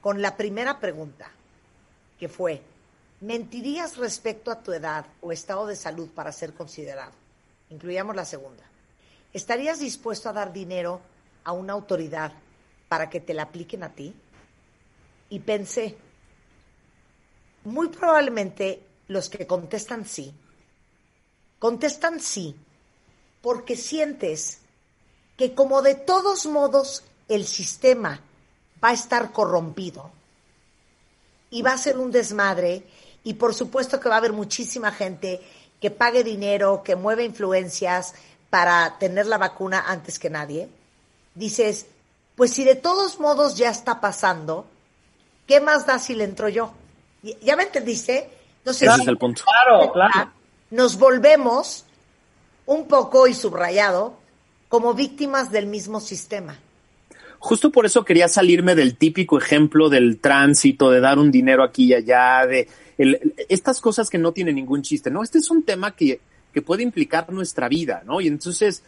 con 0.00 0.22
la 0.22 0.36
primera 0.36 0.80
pregunta, 0.80 1.30
que 2.18 2.28
fue, 2.28 2.62
¿mentirías 3.20 3.96
respecto 3.96 4.50
a 4.50 4.62
tu 4.62 4.72
edad 4.72 5.06
o 5.20 5.32
estado 5.32 5.66
de 5.66 5.76
salud 5.76 6.08
para 6.10 6.32
ser 6.32 6.54
considerado? 6.54 7.12
Incluyamos 7.70 8.16
la 8.16 8.24
segunda. 8.24 8.64
¿Estarías 9.32 9.80
dispuesto 9.80 10.28
a 10.28 10.32
dar 10.32 10.52
dinero 10.52 11.00
a 11.44 11.52
una 11.52 11.72
autoridad 11.72 12.32
para 12.88 13.10
que 13.10 13.20
te 13.20 13.34
la 13.34 13.42
apliquen 13.42 13.82
a 13.82 13.92
ti? 13.92 14.14
Y 15.28 15.40
pensé, 15.40 15.96
muy 17.64 17.88
probablemente 17.88 18.85
los 19.08 19.28
que 19.28 19.46
contestan 19.46 20.06
sí, 20.06 20.32
contestan 21.58 22.20
sí 22.20 22.56
porque 23.42 23.76
sientes 23.76 24.58
que 25.36 25.54
como 25.54 25.82
de 25.82 25.94
todos 25.94 26.46
modos 26.46 27.04
el 27.28 27.46
sistema 27.46 28.20
va 28.82 28.90
a 28.90 28.94
estar 28.94 29.32
corrompido 29.32 30.10
y 31.50 31.62
va 31.62 31.72
a 31.72 31.78
ser 31.78 31.98
un 31.98 32.10
desmadre 32.10 32.84
y 33.24 33.34
por 33.34 33.54
supuesto 33.54 34.00
que 34.00 34.08
va 34.08 34.16
a 34.16 34.18
haber 34.18 34.32
muchísima 34.32 34.92
gente 34.92 35.40
que 35.80 35.90
pague 35.90 36.24
dinero, 36.24 36.82
que 36.82 36.96
mueve 36.96 37.24
influencias 37.24 38.14
para 38.50 38.98
tener 38.98 39.26
la 39.26 39.38
vacuna 39.38 39.84
antes 39.86 40.18
que 40.18 40.30
nadie, 40.30 40.68
dices, 41.34 41.86
pues 42.34 42.52
si 42.52 42.64
de 42.64 42.76
todos 42.76 43.20
modos 43.20 43.56
ya 43.56 43.70
está 43.70 44.00
pasando, 44.00 44.66
¿qué 45.46 45.60
más 45.60 45.86
da 45.86 45.98
si 45.98 46.14
le 46.14 46.24
entro 46.24 46.48
yo? 46.48 46.72
¿Ya 47.42 47.56
me 47.56 47.64
entendiste? 47.64 48.30
Entonces, 48.66 48.88
Ese 48.88 49.02
es 49.02 49.08
el 49.08 49.16
punto. 49.16 49.44
Claro, 49.44 49.92
claro. 49.92 50.32
Nos 50.72 50.98
volvemos 50.98 51.84
un 52.66 52.88
poco 52.88 53.28
y 53.28 53.34
subrayado 53.34 54.18
como 54.68 54.92
víctimas 54.92 55.52
del 55.52 55.66
mismo 55.66 56.00
sistema. 56.00 56.58
Justo 57.38 57.70
por 57.70 57.86
eso 57.86 58.04
quería 58.04 58.26
salirme 58.26 58.74
del 58.74 58.96
típico 58.96 59.38
ejemplo 59.38 59.88
del 59.88 60.18
tránsito, 60.18 60.90
de 60.90 60.98
dar 60.98 61.20
un 61.20 61.30
dinero 61.30 61.62
aquí 61.62 61.84
y 61.84 61.94
allá, 61.94 62.44
de 62.44 62.68
estas 63.48 63.80
cosas 63.80 64.10
que 64.10 64.18
no 64.18 64.32
tienen 64.32 64.56
ningún 64.56 64.82
chiste, 64.82 65.12
¿no? 65.12 65.22
Este 65.22 65.38
es 65.38 65.48
un 65.48 65.62
tema 65.62 65.94
que, 65.94 66.18
que 66.52 66.60
puede 66.60 66.82
implicar 66.82 67.32
nuestra 67.32 67.68
vida, 67.68 68.02
¿no? 68.04 68.20
Y 68.20 68.26
entonces, 68.26 68.82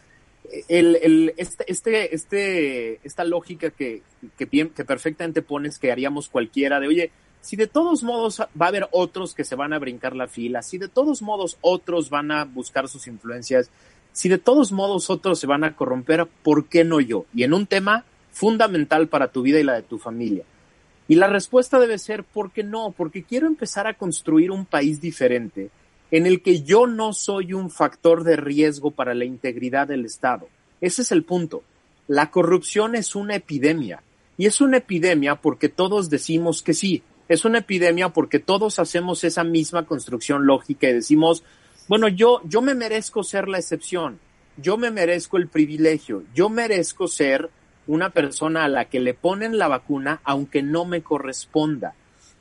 el, 0.67 0.99
el, 1.01 1.35
este, 1.37 1.71
este, 1.71 2.17
este, 2.17 3.07
esta 3.07 3.23
lógica 3.23 3.71
que, 3.71 4.03
que, 4.37 4.49
que 4.49 4.85
perfectamente 4.85 5.41
pones 5.41 5.79
que 5.79 5.93
haríamos 5.93 6.29
cualquiera 6.29 6.81
de, 6.81 6.89
oye, 6.89 7.13
si 7.41 7.57
de 7.57 7.67
todos 7.67 8.03
modos 8.03 8.41
va 8.41 8.67
a 8.67 8.69
haber 8.69 8.89
otros 8.91 9.35
que 9.35 9.45
se 9.45 9.55
van 9.55 9.73
a 9.73 9.79
brincar 9.79 10.15
la 10.15 10.29
fila, 10.29 10.63
si 10.63 10.79
de 10.79 10.89
todos 10.89 11.23
modos 11.23 11.59
otros 11.61 12.11
van 12.11 12.31
a 12.31 12.45
buscar 12.45 12.89
sus 12.89 13.07
influencias, 13.07 13.71
si 14.13 14.29
de 14.29 14.39
todos 14.39 14.73
modos 14.73 15.11
otros 15.11 15.39
se 15.39 15.47
van 15.47 15.65
a 15.65 15.77
corromper, 15.77 16.27
¿por 16.43 16.67
qué 16.67 16.85
no 16.85 17.01
yo? 17.01 17.25
Y 17.35 17.45
en 17.45 17.55
un 17.55 17.67
tema 17.67 18.05
fundamental 18.33 19.09
para 19.09 19.33
tu 19.33 19.43
vida 19.43 19.61
y 19.61 19.65
la 19.65 19.75
de 19.75 19.83
tu 19.83 19.99
familia. 19.99 20.45
Y 21.09 21.15
la 21.15 21.27
respuesta 21.27 21.79
debe 21.81 21.99
ser, 21.99 22.23
¿por 22.23 22.51
qué 22.51 22.63
no? 22.63 22.93
Porque 22.97 23.23
quiero 23.23 23.47
empezar 23.47 23.87
a 23.87 23.95
construir 23.95 24.51
un 24.51 24.67
país 24.67 25.01
diferente 25.01 25.71
en 26.11 26.27
el 26.27 26.43
que 26.43 26.63
yo 26.63 26.87
no 26.87 27.13
soy 27.13 27.53
un 27.53 27.71
factor 27.71 28.25
de 28.25 28.37
riesgo 28.37 28.91
para 28.91 29.15
la 29.15 29.25
integridad 29.25 29.89
del 29.89 30.05
Estado. 30.05 30.49
Ese 30.81 31.03
es 31.03 31.13
el 31.13 31.25
punto. 31.25 31.63
La 32.07 32.31
corrupción 32.31 32.95
es 32.95 33.15
una 33.15 33.35
epidemia. 33.37 34.03
Y 34.37 34.47
es 34.47 34.61
una 34.61 34.79
epidemia 34.79 35.35
porque 35.37 35.69
todos 35.69 36.11
decimos 36.11 36.63
que 36.63 36.75
sí. 36.75 37.03
Es 37.29 37.45
una 37.45 37.59
epidemia 37.59 38.09
porque 38.09 38.39
todos 38.39 38.79
hacemos 38.79 39.23
esa 39.25 39.45
misma 39.45 39.85
construcción 39.85 40.47
lógica 40.47 40.89
y 40.89 40.95
decimos, 40.95 41.45
bueno, 41.87 42.09
yo, 42.09 42.41
yo 42.45 42.63
me 42.63 42.75
merezco 42.75 43.23
ser 43.23 43.49
la 43.49 43.59
excepción. 43.59 44.19
Yo 44.57 44.77
me 44.77 44.91
merezco 44.91 45.37
el 45.37 45.49
privilegio. 45.49 46.25
Yo 46.35 46.49
merezco 46.49 47.07
ser 47.07 47.51
una 47.87 48.11
persona 48.11 48.65
a 48.65 48.69
la 48.69 48.87
que 48.87 49.01
le 49.01 49.15
ponen 49.15 49.59
la 49.59 49.69
vacuna 49.69 50.21
aunque 50.25 50.63
no 50.63 50.85
me 50.85 51.03
corresponda. 51.03 51.95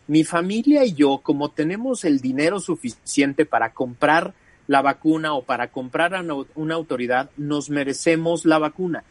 Mi 0.08 0.24
familia 0.24 0.86
y 0.86 0.94
yo, 0.94 1.20
como 1.20 1.52
tenemos 1.52 2.06
el 2.06 2.20
dinero 2.22 2.60
suficiente 2.60 3.46
para 3.46 3.74
comprar 3.74 4.34
la 4.68 4.82
vacuna 4.82 5.34
o 5.34 5.44
para 5.44 5.70
comprar 5.70 6.16
a 6.16 6.24
una 6.56 6.76
autoridad, 6.76 7.30
nos 7.38 7.70
merecemos 7.70 8.46
la 8.46 8.58
vacuna. 8.58 9.04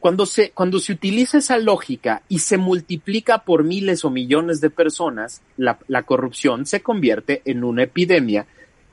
Cuando 0.00 0.26
se, 0.26 0.50
cuando 0.50 0.78
se 0.78 0.92
utiliza 0.92 1.38
esa 1.38 1.58
lógica 1.58 2.22
y 2.28 2.40
se 2.40 2.58
multiplica 2.58 3.38
por 3.38 3.64
miles 3.64 4.04
o 4.04 4.10
millones 4.10 4.60
de 4.60 4.70
personas, 4.70 5.42
la, 5.56 5.78
la 5.88 6.04
corrupción 6.04 6.66
se 6.66 6.82
convierte 6.82 7.42
en 7.44 7.64
una 7.64 7.84
epidemia 7.84 8.46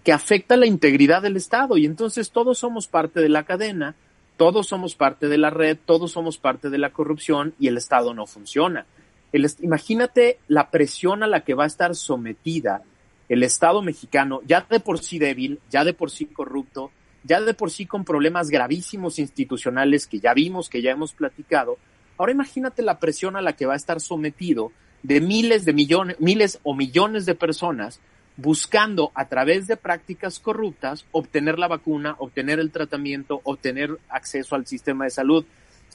que 0.03 0.11
afecta 0.11 0.57
la 0.57 0.65
integridad 0.65 1.21
del 1.21 1.37
Estado 1.37 1.77
y 1.77 1.85
entonces 1.85 2.31
todos 2.31 2.57
somos 2.57 2.87
parte 2.87 3.21
de 3.21 3.29
la 3.29 3.43
cadena, 3.43 3.95
todos 4.37 4.67
somos 4.67 4.95
parte 4.95 5.27
de 5.27 5.37
la 5.37 5.49
red, 5.49 5.77
todos 5.85 6.11
somos 6.11 6.37
parte 6.37 6.69
de 6.69 6.77
la 6.77 6.91
corrupción 6.91 7.53
y 7.59 7.67
el 7.67 7.77
Estado 7.77 8.13
no 8.13 8.25
funciona. 8.25 8.85
imagínate 9.31 10.39
la 10.47 10.69
presión 10.69 11.23
a 11.23 11.27
la 11.27 11.43
que 11.43 11.53
va 11.53 11.63
a 11.63 11.67
estar 11.67 11.95
sometida 11.95 12.83
el 13.29 13.43
Estado 13.43 13.81
mexicano, 13.81 14.41
ya 14.45 14.65
de 14.69 14.79
por 14.79 14.99
sí 14.99 15.17
débil, 15.19 15.59
ya 15.69 15.83
de 15.83 15.93
por 15.93 16.11
sí 16.11 16.25
corrupto, 16.25 16.91
ya 17.23 17.41
de 17.41 17.53
por 17.53 17.71
sí 17.71 17.85
con 17.85 18.05
problemas 18.05 18.49
gravísimos 18.49 19.19
institucionales 19.19 20.07
que 20.07 20.19
ya 20.19 20.33
vimos, 20.33 20.69
que 20.69 20.81
ya 20.81 20.91
hemos 20.91 21.13
platicado. 21.13 21.77
Ahora 22.17 22.31
imagínate 22.31 22.81
la 22.81 22.99
presión 22.99 23.35
a 23.35 23.41
la 23.41 23.53
que 23.53 23.65
va 23.65 23.73
a 23.73 23.77
estar 23.77 23.99
sometido 23.99 24.71
de 25.01 25.21
miles 25.21 25.65
de 25.65 25.73
millones, 25.73 26.19
miles 26.19 26.59
o 26.63 26.75
millones 26.75 27.25
de 27.25 27.35
personas 27.35 27.99
buscando 28.35 29.11
a 29.13 29.27
través 29.27 29.67
de 29.67 29.77
prácticas 29.77 30.39
corruptas 30.39 31.05
obtener 31.11 31.59
la 31.59 31.67
vacuna, 31.67 32.15
obtener 32.17 32.59
el 32.59 32.71
tratamiento, 32.71 33.41
obtener 33.43 33.97
acceso 34.09 34.55
al 34.55 34.65
sistema 34.65 35.05
de 35.05 35.11
salud. 35.11 35.45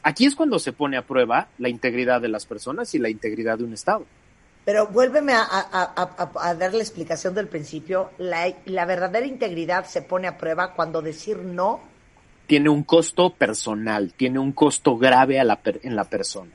Aquí 0.02 0.26
es 0.26 0.36
cuando 0.36 0.58
se 0.58 0.72
pone 0.72 0.96
a 0.96 1.06
prueba 1.06 1.48
la 1.58 1.68
integridad 1.68 2.20
de 2.20 2.28
las 2.28 2.46
personas 2.46 2.94
y 2.94 2.98
la 2.98 3.10
integridad 3.10 3.58
de 3.58 3.64
un 3.64 3.72
Estado. 3.72 4.06
Pero 4.68 4.86
vuélveme 4.88 5.32
a, 5.32 6.54
dar 6.58 6.74
la 6.74 6.82
explicación 6.82 7.34
del 7.34 7.48
principio. 7.48 8.10
La, 8.18 8.84
verdadera 8.84 9.24
integridad 9.24 9.86
se 9.86 10.02
pone 10.02 10.28
a 10.28 10.36
prueba 10.36 10.74
cuando 10.74 11.00
decir 11.00 11.38
no. 11.38 11.80
Tiene 12.46 12.68
un 12.68 12.82
costo 12.82 13.30
personal, 13.30 14.12
tiene 14.12 14.38
un 14.38 14.52
costo 14.52 14.98
grave 14.98 15.38
en 15.38 15.96
la 15.96 16.04
persona. 16.04 16.50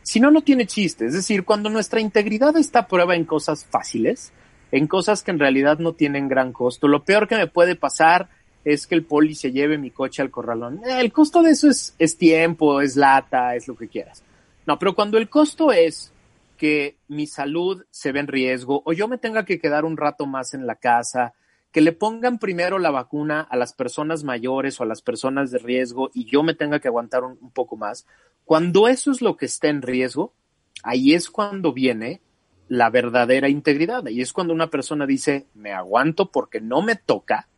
Si 0.00 0.18
no, 0.18 0.30
no 0.30 0.40
tiene 0.40 0.66
chiste. 0.66 1.04
Es 1.04 1.12
decir, 1.12 1.44
cuando 1.44 1.68
nuestra 1.68 2.00
integridad 2.00 2.56
está 2.56 2.78
a 2.78 2.86
prueba 2.86 3.14
en 3.14 3.26
cosas 3.26 3.66
fáciles, 3.66 4.32
en 4.72 4.86
cosas 4.86 5.22
que 5.22 5.32
en 5.32 5.38
realidad 5.38 5.78
no 5.78 5.92
tienen 5.92 6.26
gran 6.26 6.54
costo. 6.54 6.88
Lo 6.88 7.04
peor 7.04 7.28
que 7.28 7.36
me 7.36 7.48
puede 7.48 7.76
pasar 7.76 8.30
es 8.64 8.86
que 8.86 8.94
el 8.94 9.04
poli 9.04 9.34
se 9.34 9.52
lleve 9.52 9.76
mi 9.76 9.90
coche 9.90 10.22
al 10.22 10.30
corralón. 10.30 10.80
Eh, 10.86 11.00
el 11.00 11.12
costo 11.12 11.42
de 11.42 11.50
eso 11.50 11.68
es, 11.68 11.94
es 11.98 12.16
tiempo, 12.16 12.80
es 12.80 12.96
lata, 12.96 13.54
es 13.56 13.68
lo 13.68 13.76
que 13.76 13.88
quieras. 13.88 14.22
No, 14.64 14.78
pero 14.78 14.94
cuando 14.94 15.18
el 15.18 15.28
costo 15.28 15.70
es 15.70 16.12
que 16.58 16.98
mi 17.08 17.26
salud 17.26 17.86
se 17.90 18.12
ve 18.12 18.20
en 18.20 18.26
riesgo 18.26 18.82
o 18.84 18.92
yo 18.92 19.08
me 19.08 19.16
tenga 19.16 19.46
que 19.46 19.58
quedar 19.58 19.86
un 19.86 19.96
rato 19.96 20.26
más 20.26 20.52
en 20.52 20.66
la 20.66 20.74
casa, 20.74 21.32
que 21.72 21.80
le 21.80 21.92
pongan 21.92 22.38
primero 22.38 22.78
la 22.78 22.90
vacuna 22.90 23.40
a 23.40 23.56
las 23.56 23.72
personas 23.72 24.24
mayores 24.24 24.78
o 24.78 24.82
a 24.82 24.86
las 24.86 25.00
personas 25.00 25.50
de 25.50 25.58
riesgo 25.58 26.10
y 26.12 26.26
yo 26.26 26.42
me 26.42 26.52
tenga 26.52 26.80
que 26.80 26.88
aguantar 26.88 27.24
un, 27.24 27.38
un 27.40 27.50
poco 27.50 27.76
más, 27.76 28.06
cuando 28.44 28.88
eso 28.88 29.10
es 29.10 29.22
lo 29.22 29.38
que 29.38 29.46
está 29.46 29.68
en 29.68 29.80
riesgo, 29.80 30.34
ahí 30.82 31.14
es 31.14 31.30
cuando 31.30 31.72
viene 31.72 32.20
la 32.68 32.90
verdadera 32.90 33.48
integridad. 33.48 34.06
Y 34.08 34.20
es 34.20 34.32
cuando 34.32 34.52
una 34.52 34.68
persona 34.68 35.06
dice, 35.06 35.46
me 35.54 35.72
aguanto 35.72 36.30
porque 36.30 36.60
no 36.60 36.82
me 36.82 36.96
toca, 36.96 37.48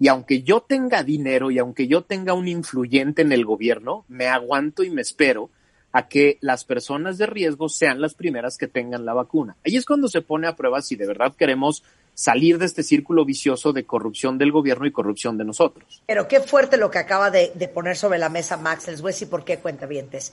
y 0.00 0.08
aunque 0.08 0.42
yo 0.42 0.60
tenga 0.60 1.02
dinero 1.02 1.50
y 1.50 1.58
aunque 1.58 1.88
yo 1.88 2.02
tenga 2.02 2.32
un 2.32 2.46
influyente 2.46 3.22
en 3.22 3.32
el 3.32 3.44
gobierno, 3.44 4.04
me 4.08 4.28
aguanto 4.28 4.84
y 4.84 4.90
me 4.90 5.02
espero 5.02 5.50
a 5.98 6.06
que 6.06 6.38
las 6.40 6.64
personas 6.64 7.18
de 7.18 7.26
riesgo 7.26 7.68
sean 7.68 8.00
las 8.00 8.14
primeras 8.14 8.56
que 8.56 8.68
tengan 8.68 9.04
la 9.04 9.14
vacuna. 9.14 9.56
Ahí 9.66 9.74
es 9.74 9.84
cuando 9.84 10.06
se 10.06 10.22
pone 10.22 10.46
a 10.46 10.54
prueba 10.54 10.80
si 10.80 10.94
de 10.94 11.08
verdad 11.08 11.34
queremos 11.34 11.82
salir 12.14 12.58
de 12.58 12.66
este 12.66 12.84
círculo 12.84 13.24
vicioso 13.24 13.72
de 13.72 13.84
corrupción 13.84 14.38
del 14.38 14.52
gobierno 14.52 14.86
y 14.86 14.92
corrupción 14.92 15.36
de 15.36 15.44
nosotros. 15.44 16.00
Pero 16.06 16.28
qué 16.28 16.38
fuerte 16.38 16.76
lo 16.76 16.88
que 16.88 16.98
acaba 16.98 17.32
de, 17.32 17.48
poner 17.74 17.96
sobre 17.96 18.20
la 18.20 18.28
mesa 18.28 18.56
Max, 18.56 18.86
les 18.86 19.02
voy 19.02 19.10
a 19.10 19.14
decir 19.14 19.28
por 19.28 19.44
qué 19.44 19.58
cuenta 19.58 19.86
vientes. 19.86 20.32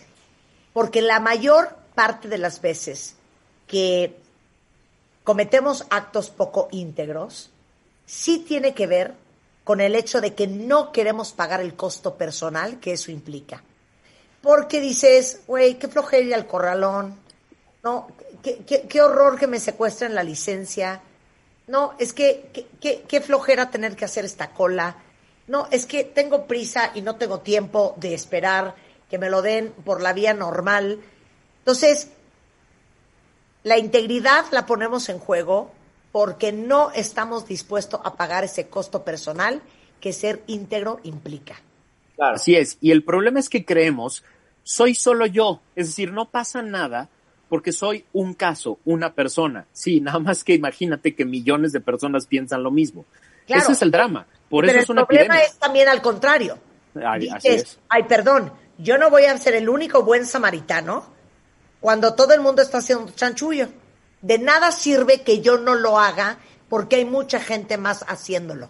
Porque 0.71 1.01
la 1.01 1.19
mayor 1.19 1.75
parte 1.95 2.28
de 2.28 2.38
las 2.38 2.62
veces 2.62 3.15
que 3.65 4.15
cometemos 5.23 5.88
actos 5.89 6.30
poco 6.30 6.67
íntegros, 6.71 7.49
sí 8.06 8.45
tiene 8.47 8.75
que 8.75 8.86
ver 8.86 9.15
con 9.63 9.82
el 9.82 9.95
hecho 9.95 10.21
de 10.21 10.36
que 10.36 10.45
no 10.45 10.91
queremos 10.91 11.34
pagar 11.34 11.60
el 11.60 11.73
costo 11.73 12.17
personal 12.17 12.80
que 12.80 12.93
eso 12.93 13.10
implica. 13.10 13.63
Porque 14.45 14.79
dices, 14.79 15.41
güey, 15.47 15.73
qué 15.79 15.88
flojera 15.88 16.36
al 16.36 16.45
corralón, 16.45 17.17
no, 17.84 18.08
qué, 18.43 19.01
horror 19.01 19.39
que 19.39 19.47
me 19.47 19.60
secuestren 19.60 20.13
la 20.13 20.21
licencia, 20.21 21.01
no, 21.65 21.95
es 21.97 22.13
que 22.13 22.67
qué 22.79 23.21
flojera 23.21 23.71
tener 23.71 23.95
que 23.95 24.05
hacer 24.05 24.23
esta 24.23 24.51
cola, 24.51 24.97
no, 25.47 25.67
es 25.71 25.88
que 25.88 26.03
tengo 26.03 26.45
prisa 26.45 26.91
y 26.93 27.01
no 27.01 27.15
tengo 27.15 27.39
tiempo 27.39 27.95
de 27.97 28.13
esperar 28.13 28.75
que 29.10 29.17
me 29.17 29.31
lo 29.31 29.41
den 29.41 29.71
por 29.84 30.01
la 30.01 30.13
vía 30.13 30.34
normal. 30.34 30.99
Entonces, 31.60 32.10
la 33.63 33.79
integridad 33.79 34.45
la 34.51 34.67
ponemos 34.67 35.10
en 35.10 35.17
juego 35.17 35.71
porque 36.12 36.51
no 36.51 36.91
estamos 36.91 37.47
dispuestos 37.47 37.99
a 38.03 38.15
pagar 38.15 38.43
ese 38.43 38.67
costo 38.67 39.03
personal 39.03 39.62
que 39.99 40.13
ser 40.13 40.43
íntegro 40.45 40.99
implica. 41.03 41.55
Claro. 42.15 42.36
Así 42.36 42.55
es. 42.55 42.77
Y 42.79 42.91
el 42.91 43.03
problema 43.03 43.39
es 43.39 43.49
que 43.49 43.65
creemos, 43.65 44.23
soy 44.65 44.95
solo 44.95 45.25
yo. 45.28 45.62
Es 45.78 45.88
decir, 45.88 46.12
no 46.12 46.30
pasa 46.30 46.62
nada 46.62 47.08
porque 47.47 47.71
soy 47.71 48.04
un 48.12 48.34
caso, 48.34 48.80
una 48.84 49.13
persona. 49.13 49.67
Sí, 49.71 50.01
nada 50.01 50.19
más 50.19 50.43
que 50.43 50.54
imagínate 50.54 51.15
que 51.15 51.23
millones 51.23 51.71
de 51.71 51.80
personas 51.80 52.28
piensan 52.28 52.63
lo 52.63 52.71
mismo. 52.71 53.06
Ese 53.47 53.71
es 53.71 53.82
el 53.82 53.91
drama. 53.91 54.28
Por 54.49 54.65
eso 54.65 54.80
es 54.80 54.89
una 54.89 55.01
el 55.01 55.08
problema 55.08 55.39
es 55.39 55.58
también 55.58 55.88
al 55.88 56.01
contrario. 56.01 56.58
Ay, 56.95 57.30
así 57.30 57.47
es. 57.49 57.80
ay, 57.89 58.04
perdón, 58.04 58.51
yo 58.78 58.97
no 58.97 59.10
voy 59.10 59.25
a 59.25 59.38
ser 59.38 59.54
el 59.54 59.69
único 59.69 60.04
buen 60.04 60.25
samaritano 60.25 61.06
cuando 61.80 62.15
todo 62.15 62.34
el 62.34 62.41
mundo 62.41 62.62
está 62.62 62.80
haciendo 62.80 63.12
chanchullo. 63.12 63.67
De 64.21 64.39
nada 64.39 64.71
sirve 64.71 65.21
que 65.21 65.41
yo 65.41 65.58
no 65.60 65.75
lo 65.75 65.99
haga 65.99 66.39
porque 66.69 66.95
hay 66.95 67.06
mucha 67.06 67.39
gente 67.39 67.78
más 67.78 68.04
haciéndolo. 68.08 68.69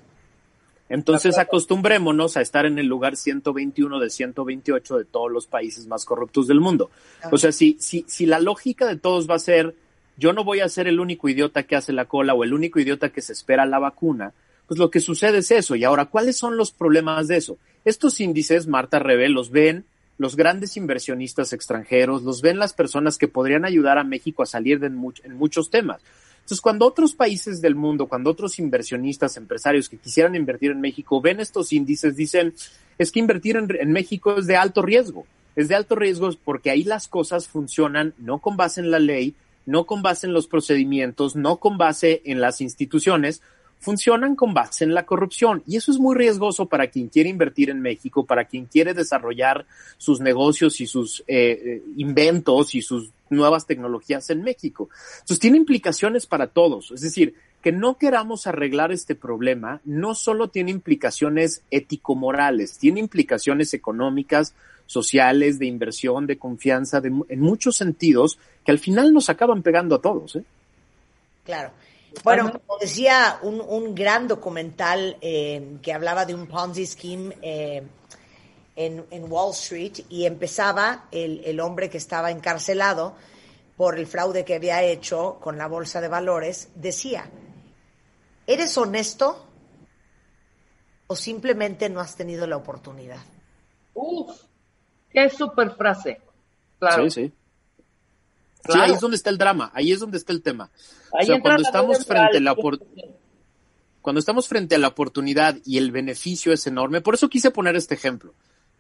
Entonces 0.88 1.38
acostumbrémonos 1.38 2.38
a 2.38 2.41
estar 2.41 2.65
en 2.65 2.78
el 2.78 2.86
lugar 2.86 3.15
121 3.15 4.00
de 4.00 4.10
128 4.10 4.98
de 4.98 5.06
todos 5.06 5.32
los 5.32 5.48
países 5.48 5.88
más 5.88 6.06
corruptos 6.06 6.48
del 6.48 6.60
mundo. 6.60 6.91
O 7.32 7.38
sea, 7.38 7.52
si, 7.52 7.78
si, 7.80 8.06
si 8.08 8.26
la 8.26 8.39
lógica 8.39 8.86
de 8.86 8.95
todos 8.95 9.30
va 9.30 9.36
a 9.36 9.39
ser 9.39 9.76
yo 10.17 10.34
no 10.34 10.43
voy 10.43 10.62
a 10.62 10.69
ser 10.69 10.88
el 10.88 11.00
único 11.00 11.28
idiota 11.30 11.63
que 11.63 11.76
hace 11.76 11.93
la 11.93 12.06
cola 12.06 12.34
o 12.34 12.43
el 12.43 12.54
único 12.54 12.80
idiota 12.80 13.10
que 13.10 13.21
se 13.21 13.34
espera 13.34 13.65
la 13.65 13.80
vacuna, 13.80 14.34
pues 14.67 14.80
lo 14.80 14.89
que 14.89 15.00
sucede 15.00 15.39
es 15.39 15.52
eso. 15.52 15.76
Y 15.76 15.84
ahora, 15.84 16.06
¿cuáles 16.06 16.38
son 16.38 16.58
los 16.58 16.71
problemas 16.71 17.28
de 17.28 17.38
eso? 17.38 17.58
Estos 17.84 18.19
índices, 18.19 18.67
Marta 18.67 19.00
Rebe, 19.00 19.30
los 19.30 19.52
ven 19.52 19.86
los 20.17 20.38
grandes 20.38 20.78
inversionistas 20.78 21.52
extranjeros, 21.52 22.24
los 22.24 22.41
ven 22.41 22.58
las 22.58 22.74
personas 22.74 23.17
que 23.17 23.28
podrían 23.28 23.65
ayudar 23.65 23.98
a 23.98 24.06
México 24.06 24.43
a 24.43 24.45
salir 24.45 24.80
de 24.80 24.88
en, 24.88 25.13
en 25.24 25.36
muchos 25.36 25.69
temas. 25.69 26.02
Entonces, 26.45 26.62
cuando 26.62 26.86
otros 26.86 27.15
países 27.15 27.60
del 27.60 27.73
mundo, 27.73 28.05
cuando 28.05 28.29
otros 28.29 28.60
inversionistas, 28.60 29.36
empresarios 29.36 29.89
que 29.89 29.97
quisieran 29.97 30.36
invertir 30.36 30.69
en 30.69 30.79
México 30.79 31.19
ven 31.19 31.39
estos 31.39 31.73
índices, 31.73 32.15
dicen, 32.15 32.53
es 32.99 33.12
que 33.12 33.19
invertir 33.19 33.58
en, 33.58 33.67
en, 33.79 33.91
México 33.91 34.38
es 34.38 34.45
de 34.45 34.55
alto 34.55 34.84
riesgo. 34.84 35.25
Es 35.55 35.69
de 35.69 35.75
alto 35.75 35.95
riesgo 35.95 36.29
porque 36.43 36.69
ahí 36.69 36.84
las 36.84 37.08
cosas 37.08 37.47
funcionan 37.47 38.13
no 38.19 38.38
con 38.38 38.58
base 38.58 38.79
en 38.79 38.91
la 38.91 38.99
ley, 38.99 39.34
no 39.65 39.88
con 39.88 40.03
base 40.03 40.27
en 40.27 40.34
los 40.34 40.45
procedimientos, 40.45 41.36
no 41.36 41.58
con 41.58 41.79
base 41.79 42.21
en 42.25 42.39
las 42.41 42.62
instituciones, 42.62 43.41
funcionan 43.79 44.36
con 44.36 44.53
base 44.53 44.84
en 44.84 44.93
la 44.93 45.08
corrupción. 45.08 45.63
Y 45.65 45.77
eso 45.77 45.91
es 45.91 45.97
muy 45.97 46.15
riesgoso 46.15 46.67
para 46.67 46.88
quien 46.91 47.08
quiere 47.08 47.29
invertir 47.29 47.71
en 47.71 47.81
México, 47.81 48.23
para 48.23 48.45
quien 48.45 48.65
quiere 48.65 48.93
desarrollar 48.93 49.65
sus 49.97 50.19
negocios 50.19 50.79
y 50.79 50.86
sus 50.86 51.23
eh, 51.25 51.81
inventos 51.97 52.75
y 52.75 52.84
sus 52.84 53.10
nuevas 53.29 53.65
tecnologías 53.65 54.29
en 54.29 54.43
México. 54.43 54.89
Entonces 55.15 55.39
tiene 55.39 55.57
implicaciones 55.57 56.25
para 56.25 56.47
todos. 56.47 56.91
Es 56.91 57.01
decir, 57.01 57.35
que 57.61 57.71
no 57.71 57.97
queramos 57.97 58.45
arreglar 58.45 58.91
este 58.91 59.15
problema 59.15 59.81
no 59.85 60.13
solo 60.13 60.49
tiene 60.49 60.69
implicaciones 60.69 61.63
ético-morales, 61.71 62.77
tiene 62.77 62.99
implicaciones 62.99 63.73
económicas, 63.73 64.53
sociales, 64.85 65.57
de 65.57 65.65
inversión, 65.65 66.27
de 66.27 66.38
confianza, 66.38 67.01
de, 67.01 67.11
en 67.29 67.39
muchos 67.39 67.75
sentidos 67.75 68.38
que 68.63 68.71
al 68.71 68.79
final 68.79 69.13
nos 69.13 69.29
acaban 69.29 69.63
pegando 69.63 69.95
a 69.95 70.01
todos. 70.01 70.35
¿eh? 70.35 70.43
Claro. 71.43 71.71
Bueno, 72.23 72.51
como 72.51 72.79
decía 72.79 73.39
un, 73.41 73.59
un 73.59 73.93
gran 73.93 74.27
documental 74.27 75.17
eh, 75.19 75.77
que 75.81 75.91
hablaba 75.91 76.25
de 76.25 76.33
un 76.33 76.47
Ponzi 76.47 76.85
scheme 76.85 77.35
eh, 77.41 77.83
en, 78.75 79.05
en, 79.09 79.31
Wall 79.31 79.51
Street 79.51 80.05
y 80.09 80.25
empezaba 80.25 81.07
el, 81.11 81.41
el, 81.45 81.59
hombre 81.59 81.89
que 81.89 81.97
estaba 81.97 82.31
encarcelado 82.31 83.15
por 83.77 83.97
el 83.97 84.07
fraude 84.07 84.45
que 84.45 84.55
había 84.55 84.83
hecho 84.83 85.38
con 85.41 85.57
la 85.57 85.67
bolsa 85.67 86.01
de 86.01 86.07
valores, 86.07 86.69
decía, 86.75 87.29
¿eres 88.47 88.77
honesto 88.77 89.45
o 91.07 91.15
simplemente 91.15 91.89
no 91.89 91.99
has 91.99 92.15
tenido 92.15 92.47
la 92.47 92.57
oportunidad? 92.57 93.23
Uf, 93.93 94.31
qué 95.09 95.29
super 95.29 95.71
frase. 95.71 96.21
Claro. 96.79 97.09
Sí, 97.09 97.21
sí. 97.23 97.33
Claro. 98.61 98.81
Sí, 98.83 98.89
ahí 98.89 98.95
es 98.95 99.01
donde 99.01 99.17
está 99.17 99.29
el 99.29 99.38
drama, 99.38 99.71
ahí 99.73 99.91
es 99.91 99.99
donde 99.99 100.17
está 100.17 100.33
el 100.33 100.41
tema. 100.41 100.71
Ahí 101.13 101.25
o 101.29 101.33
sea, 101.33 101.41
cuando 101.41 101.61
estamos 101.61 102.05
frente 102.05 102.38
a 102.38 102.41
la 102.41 102.55
cuando 104.01 104.19
estamos 104.19 104.47
frente 104.47 104.75
a 104.75 104.77
la 104.77 104.89
oportunidad 104.89 105.57
y 105.65 105.79
el 105.79 105.91
beneficio 105.91 106.53
es 106.53 106.67
enorme, 106.67 107.01
por 107.01 107.15
eso 107.15 107.27
quise 107.27 107.49
poner 107.49 107.75
este 107.75 107.95
ejemplo, 107.95 108.35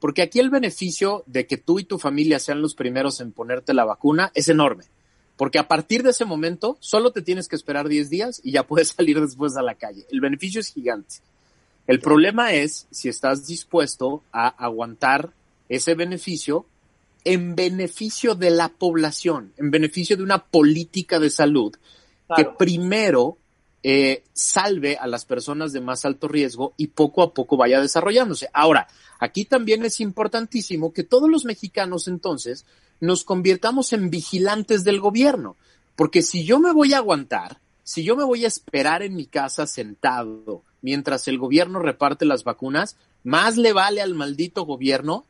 porque 0.05 0.21
aquí 0.21 0.39
el 0.39 0.51
beneficio 0.51 1.23
de 1.25 1.47
que 1.47 1.57
tú 1.57 1.79
y 1.79 1.83
tu 1.83 1.97
familia 1.97 2.37
sean 2.37 2.61
los 2.61 2.75
primeros 2.75 3.21
en 3.21 3.31
ponerte 3.31 3.73
la 3.73 3.85
vacuna 3.85 4.31
es 4.35 4.49
enorme, 4.49 4.83
porque 5.35 5.57
a 5.57 5.67
partir 5.67 6.03
de 6.03 6.11
ese 6.11 6.25
momento 6.25 6.77
solo 6.79 7.11
te 7.11 7.23
tienes 7.23 7.47
que 7.47 7.55
esperar 7.55 7.89
10 7.89 8.11
días 8.11 8.39
y 8.43 8.51
ya 8.51 8.67
puedes 8.67 8.89
salir 8.95 9.19
después 9.19 9.57
a 9.57 9.63
la 9.63 9.73
calle. 9.73 10.05
El 10.11 10.21
beneficio 10.21 10.61
es 10.61 10.71
gigante. 10.71 11.15
El 11.87 12.01
problema 12.01 12.53
es 12.53 12.85
si 12.91 13.09
estás 13.09 13.47
dispuesto 13.47 14.21
a 14.31 14.47
aguantar 14.47 15.31
ese 15.69 15.95
beneficio 15.95 16.67
en 17.23 17.55
beneficio 17.55 18.35
de 18.35 18.51
la 18.51 18.69
población, 18.69 19.53
en 19.57 19.71
beneficio 19.71 20.15
de 20.17 20.21
una 20.21 20.37
política 20.37 21.17
de 21.17 21.31
salud 21.31 21.75
claro. 22.27 22.51
que 22.51 22.57
primero 22.63 23.39
eh, 23.87 24.23
salve 24.33 24.97
a 24.97 25.05
las 25.05 25.25
personas 25.25 25.71
de 25.71 25.79
más 25.79 26.05
alto 26.05 26.27
riesgo 26.27 26.73
y 26.75 26.87
poco 26.87 27.21
a 27.21 27.35
poco 27.35 27.55
vaya 27.55 27.79
desarrollándose. 27.79 28.49
Ahora, 28.51 28.87
aquí 29.19 29.45
también 29.45 29.85
es 29.85 29.99
importantísimo 29.99 30.91
que 30.91 31.03
todos 31.03 31.29
los 31.29 31.45
mexicanos 31.45 32.07
entonces 32.07 32.65
nos 32.99 33.23
convirtamos 33.23 33.93
en 33.93 34.09
vigilantes 34.09 34.85
del 34.85 34.99
gobierno, 34.99 35.55
porque 35.95 36.23
si 36.23 36.45
yo 36.45 36.59
me 36.59 36.73
voy 36.73 36.95
a 36.95 36.97
aguantar, 36.97 37.59
si 37.83 38.03
yo 38.03 38.15
me 38.15 38.23
voy 38.23 38.43
a 38.43 38.47
esperar 38.47 39.03
en 39.03 39.15
mi 39.15 39.27
casa 39.27 39.67
sentado 39.67 40.63
mientras 40.81 41.27
el 41.27 41.37
gobierno 41.37 41.77
reparte 41.77 42.25
las 42.25 42.43
vacunas, 42.43 42.97
más 43.23 43.55
le 43.55 43.71
vale 43.71 44.01
al 44.01 44.15
maldito 44.15 44.65
gobierno 44.65 45.27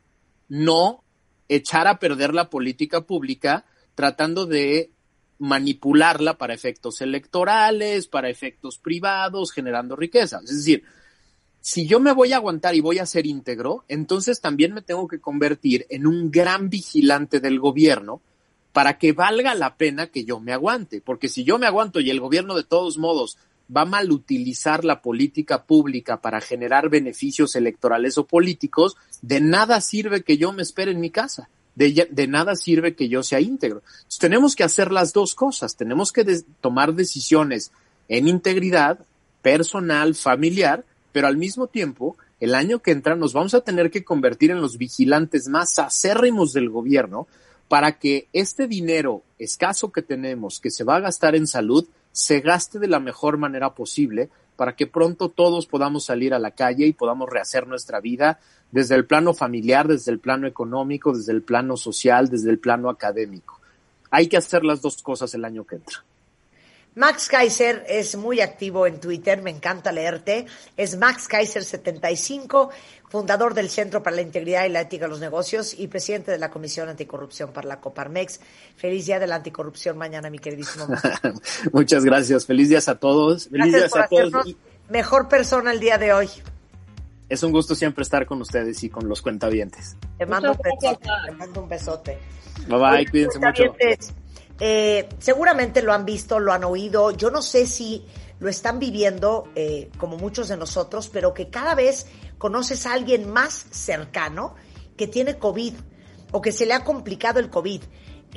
no 0.48 1.04
echar 1.50 1.90
a 1.90 2.00
perder 2.00 2.34
la 2.34 2.50
política 2.50 3.02
pública 3.02 3.66
tratando 3.96 4.46
de 4.46 4.92
manipularla 5.40 6.38
para 6.38 6.54
efectos 6.54 7.02
electorales, 7.02 8.08
para 8.08 8.30
efectos 8.30 8.78
privados, 8.78 9.52
generando 9.52 9.96
riqueza. 9.96 10.40
Es 10.44 10.58
decir, 10.58 10.84
si 11.60 11.88
yo 11.88 12.00
me 12.00 12.14
voy 12.14 12.32
a 12.32 12.38
aguantar 12.38 12.76
y 12.76 12.80
voy 12.80 13.00
a 13.00 13.06
ser 13.06 13.26
íntegro, 13.26 13.86
entonces 13.88 14.40
también 14.40 14.74
me 14.74 14.82
tengo 14.82 15.08
que 15.08 15.20
convertir 15.20 15.86
en 15.90 16.06
un 16.06 16.30
gran 16.32 16.70
vigilante 16.70 17.40
del 17.40 17.60
gobierno 17.60 18.22
para 18.72 18.98
que 18.98 19.14
valga 19.14 19.56
la 19.56 19.76
pena 19.78 20.08
que 20.08 20.26
yo 20.26 20.40
me 20.40 20.54
aguante. 20.54 21.02
Porque 21.02 21.28
si 21.28 21.44
yo 21.44 21.58
me 21.58 21.66
aguanto 21.66 22.00
y 22.00 22.10
el 22.10 22.20
gobierno 22.20 22.56
de 22.56 22.64
todos 22.64 22.98
modos 22.98 23.38
va 23.76 23.82
a 23.82 23.86
mal 23.86 24.12
utilizar 24.12 24.86
la 24.86 25.02
política 25.02 25.64
pública 25.64 26.22
para 26.22 26.40
generar 26.40 26.90
beneficios 26.90 27.56
electorales 27.56 28.18
o 28.18 28.28
políticos, 28.28 28.96
de 29.22 29.42
nada 29.42 29.82
sirve 29.82 30.24
que 30.24 30.38
yo 30.38 30.52
me 30.52 30.62
espere 30.62 30.92
en 30.92 31.00
mi 31.00 31.10
casa. 31.10 31.50
De, 31.76 32.08
de 32.10 32.28
nada 32.28 32.56
sirve 32.56 32.96
que 32.96 33.10
yo 33.10 33.22
sea 33.22 33.42
íntegro. 33.42 33.84
Entonces, 33.86 34.20
tenemos 34.20 34.56
que 34.56 34.64
hacer 34.64 34.92
las 34.92 35.12
dos 35.14 35.36
cosas. 35.36 35.76
Tenemos 35.76 36.12
que 36.12 36.26
tomar 36.62 36.94
decisiones 36.94 37.72
en 38.08 38.28
integridad 38.28 39.00
personal, 39.42 40.16
familiar, 40.16 40.86
pero 41.12 41.28
al 41.28 41.38
mismo 41.38 41.68
tiempo, 41.68 42.18
el 42.40 42.56
año 42.56 42.80
que 42.80 42.92
entra 42.92 43.16
nos 43.16 43.34
vamos 43.34 43.54
a 43.54 43.62
tener 43.62 43.92
que 43.92 44.04
convertir 44.04 44.52
en 44.52 44.62
los 44.62 44.78
vigilantes 44.78 45.48
más 45.48 45.78
acérrimos 45.80 46.54
del 46.54 46.70
gobierno 46.70 47.28
para 47.68 47.98
que 47.98 48.28
este 48.34 48.68
dinero 48.68 49.24
escaso 49.40 49.92
que 49.92 50.02
tenemos, 50.02 50.60
que 50.60 50.72
se 50.72 50.84
va 50.84 50.98
a 50.98 51.02
gastar 51.02 51.36
en 51.36 51.48
salud, 51.48 51.88
se 52.12 52.40
gaste 52.40 52.80
de 52.80 52.88
la 52.88 53.00
mejor 53.00 53.38
manera 53.38 53.74
posible 53.74 54.30
para 54.56 54.76
que 54.76 54.88
pronto 54.88 55.30
todos 55.30 55.66
podamos 55.68 56.06
salir 56.06 56.34
a 56.34 56.40
la 56.40 56.52
calle 56.52 56.86
y 56.86 56.94
podamos 56.94 57.30
rehacer 57.30 57.68
nuestra 57.68 58.00
vida 58.00 58.40
desde 58.72 58.96
el 58.96 59.06
plano 59.06 59.34
familiar, 59.34 59.88
desde 59.88 60.12
el 60.12 60.20
plano 60.20 60.48
económico, 60.48 61.16
desde 61.16 61.32
el 61.32 61.42
plano 61.42 61.78
social, 61.78 62.30
desde 62.30 62.50
el 62.50 62.60
plano 62.60 62.90
académico. 62.90 63.60
Hay 64.12 64.28
que 64.28 64.38
hacer 64.38 64.64
las 64.64 64.82
dos 64.82 65.02
cosas 65.02 65.34
el 65.34 65.46
año 65.46 65.66
que 65.66 65.76
entra. 65.76 66.04
Max 66.96 67.28
Kaiser 67.28 67.86
es 67.90 68.16
muy 68.16 68.40
activo 68.40 68.88
en 68.88 69.02
Twitter, 69.02 69.42
me 69.42 69.52
encanta 69.52 69.92
leerte. 69.92 70.46
Es 70.78 70.98
Max 70.98 71.28
Kaiser 71.28 71.66
75, 71.66 72.70
fundador 73.16 73.54
del 73.54 73.70
Centro 73.70 74.04
para 74.04 74.18
la 74.18 74.22
Integridad 74.22 74.66
y 74.66 74.70
la 74.70 74.82
Ética 74.82 75.06
de 75.06 75.10
los 75.10 75.22
Negocios 75.22 75.74
y 75.80 75.88
presidente 75.88 76.32
de 76.32 76.38
la 76.38 76.52
Comisión 76.52 76.90
Anticorrupción 76.90 77.54
para 77.54 77.66
la 77.66 77.80
Coparmex. 77.80 78.42
Feliz 78.76 79.06
día 79.06 79.20
de 79.20 79.28
la 79.28 79.36
anticorrupción 79.36 79.98
mañana, 79.98 80.30
mi 80.30 80.38
queridísimo. 80.38 80.86
Muchas 81.72 82.04
gracias. 82.04 82.46
Feliz 82.46 82.68
días 82.68 82.90
a 82.90 82.96
todos. 82.96 83.48
Feliz 83.48 83.72
gracias 83.72 83.82
días 83.82 83.92
por 83.92 84.02
a 84.02 84.08
todos. 84.32 84.56
Mejor 84.90 85.30
persona 85.30 85.72
el 85.72 85.80
día 85.80 85.98
de 85.98 86.12
hoy. 86.12 86.28
Es 87.30 87.42
un 87.42 87.54
gusto 87.54 87.74
siempre 87.74 88.04
estar 88.04 88.26
con 88.26 88.42
ustedes 88.42 88.84
y 88.84 88.90
con 88.90 89.08
los 89.08 89.22
cuentavientes. 89.22 89.96
Te 90.18 90.26
mando 90.26 90.52
un 90.52 90.58
besote. 90.62 91.10
Te 91.26 91.32
mando 91.32 91.62
un 91.62 91.70
besote. 91.70 92.18
Bye 92.68 92.78
bye, 92.78 92.88
Oye, 92.88 93.06
cuídense 93.10 93.40
mucho. 93.40 93.76
Eh, 94.60 95.08
seguramente 95.20 95.82
lo 95.82 95.94
han 95.94 96.04
visto, 96.04 96.38
lo 96.38 96.52
han 96.52 96.66
oído. 96.66 97.12
Yo 97.12 97.32
no 97.32 97.42
sé 97.42 97.66
si 97.66 98.06
lo 98.40 98.50
están 98.50 98.80
viviendo 98.80 99.50
eh, 99.56 99.90
como 99.98 100.18
muchos 100.18 100.48
de 100.48 100.58
nosotros, 100.58 101.10
pero 101.10 101.34
que 101.34 101.50
cada 101.50 101.76
vez 101.76 102.08
conoces 102.38 102.86
a 102.86 102.94
alguien 102.94 103.30
más 103.30 103.66
cercano 103.72 104.56
que 104.98 105.08
tiene 105.08 105.38
COVID 105.38 105.74
o 106.32 106.42
que 106.42 106.52
se 106.52 106.66
le 106.66 106.74
ha 106.74 106.84
complicado 106.84 107.40
el 107.40 107.50
COVID. 107.50 107.82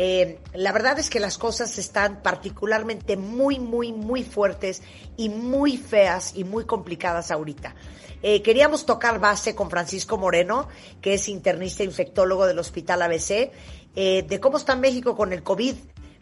Eh, 0.00 0.38
la 0.54 0.70
verdad 0.70 0.98
es 1.00 1.10
que 1.10 1.18
las 1.18 1.38
cosas 1.38 1.76
están 1.76 2.22
particularmente 2.22 3.16
muy, 3.16 3.58
muy, 3.58 3.92
muy 3.92 4.22
fuertes 4.22 4.80
y 5.16 5.28
muy 5.28 5.76
feas 5.76 6.36
y 6.36 6.44
muy 6.44 6.64
complicadas 6.64 7.32
ahorita. 7.32 7.74
Eh, 8.22 8.42
queríamos 8.42 8.86
tocar 8.86 9.18
base 9.18 9.56
con 9.56 9.70
Francisco 9.70 10.16
Moreno, 10.16 10.68
que 11.00 11.14
es 11.14 11.28
internista 11.28 11.82
infectólogo 11.82 12.46
del 12.46 12.60
Hospital 12.60 13.02
ABC, 13.02 13.50
eh, 13.96 14.22
de 14.22 14.40
cómo 14.40 14.58
está 14.58 14.76
México 14.76 15.16
con 15.16 15.32
el 15.32 15.42
COVID 15.42 15.74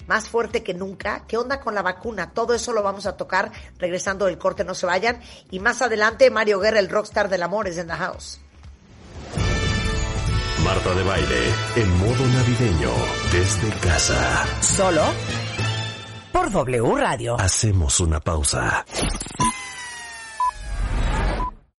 más 0.06 0.28
fuerte 0.28 0.62
que 0.62 0.74
nunca. 0.74 1.24
¿Qué 1.26 1.36
onda 1.36 1.60
con 1.60 1.74
la 1.74 1.82
vacuna? 1.82 2.30
Todo 2.32 2.54
eso 2.54 2.72
lo 2.72 2.82
vamos 2.82 3.06
a 3.06 3.16
tocar 3.16 3.52
regresando 3.78 4.26
del 4.26 4.38
corte, 4.38 4.64
no 4.64 4.74
se 4.74 4.86
vayan. 4.86 5.20
Y 5.50 5.60
más 5.60 5.82
adelante, 5.82 6.30
Mario 6.30 6.60
Guerra, 6.60 6.78
el 6.78 6.88
rockstar 6.88 7.28
del 7.28 7.42
amor, 7.42 7.68
es 7.68 7.78
en 7.78 7.88
the 7.88 7.94
house. 7.94 8.40
Marta 10.64 10.94
de 10.94 11.02
Baile, 11.04 11.54
en 11.76 11.98
modo 11.98 12.26
navideño, 12.26 12.90
desde 13.32 13.70
casa. 13.80 14.44
Solo 14.60 15.02
por 16.36 16.50
W 16.50 16.96
Radio. 16.96 17.40
Hacemos 17.40 17.98
una 18.00 18.20
pausa. 18.20 18.84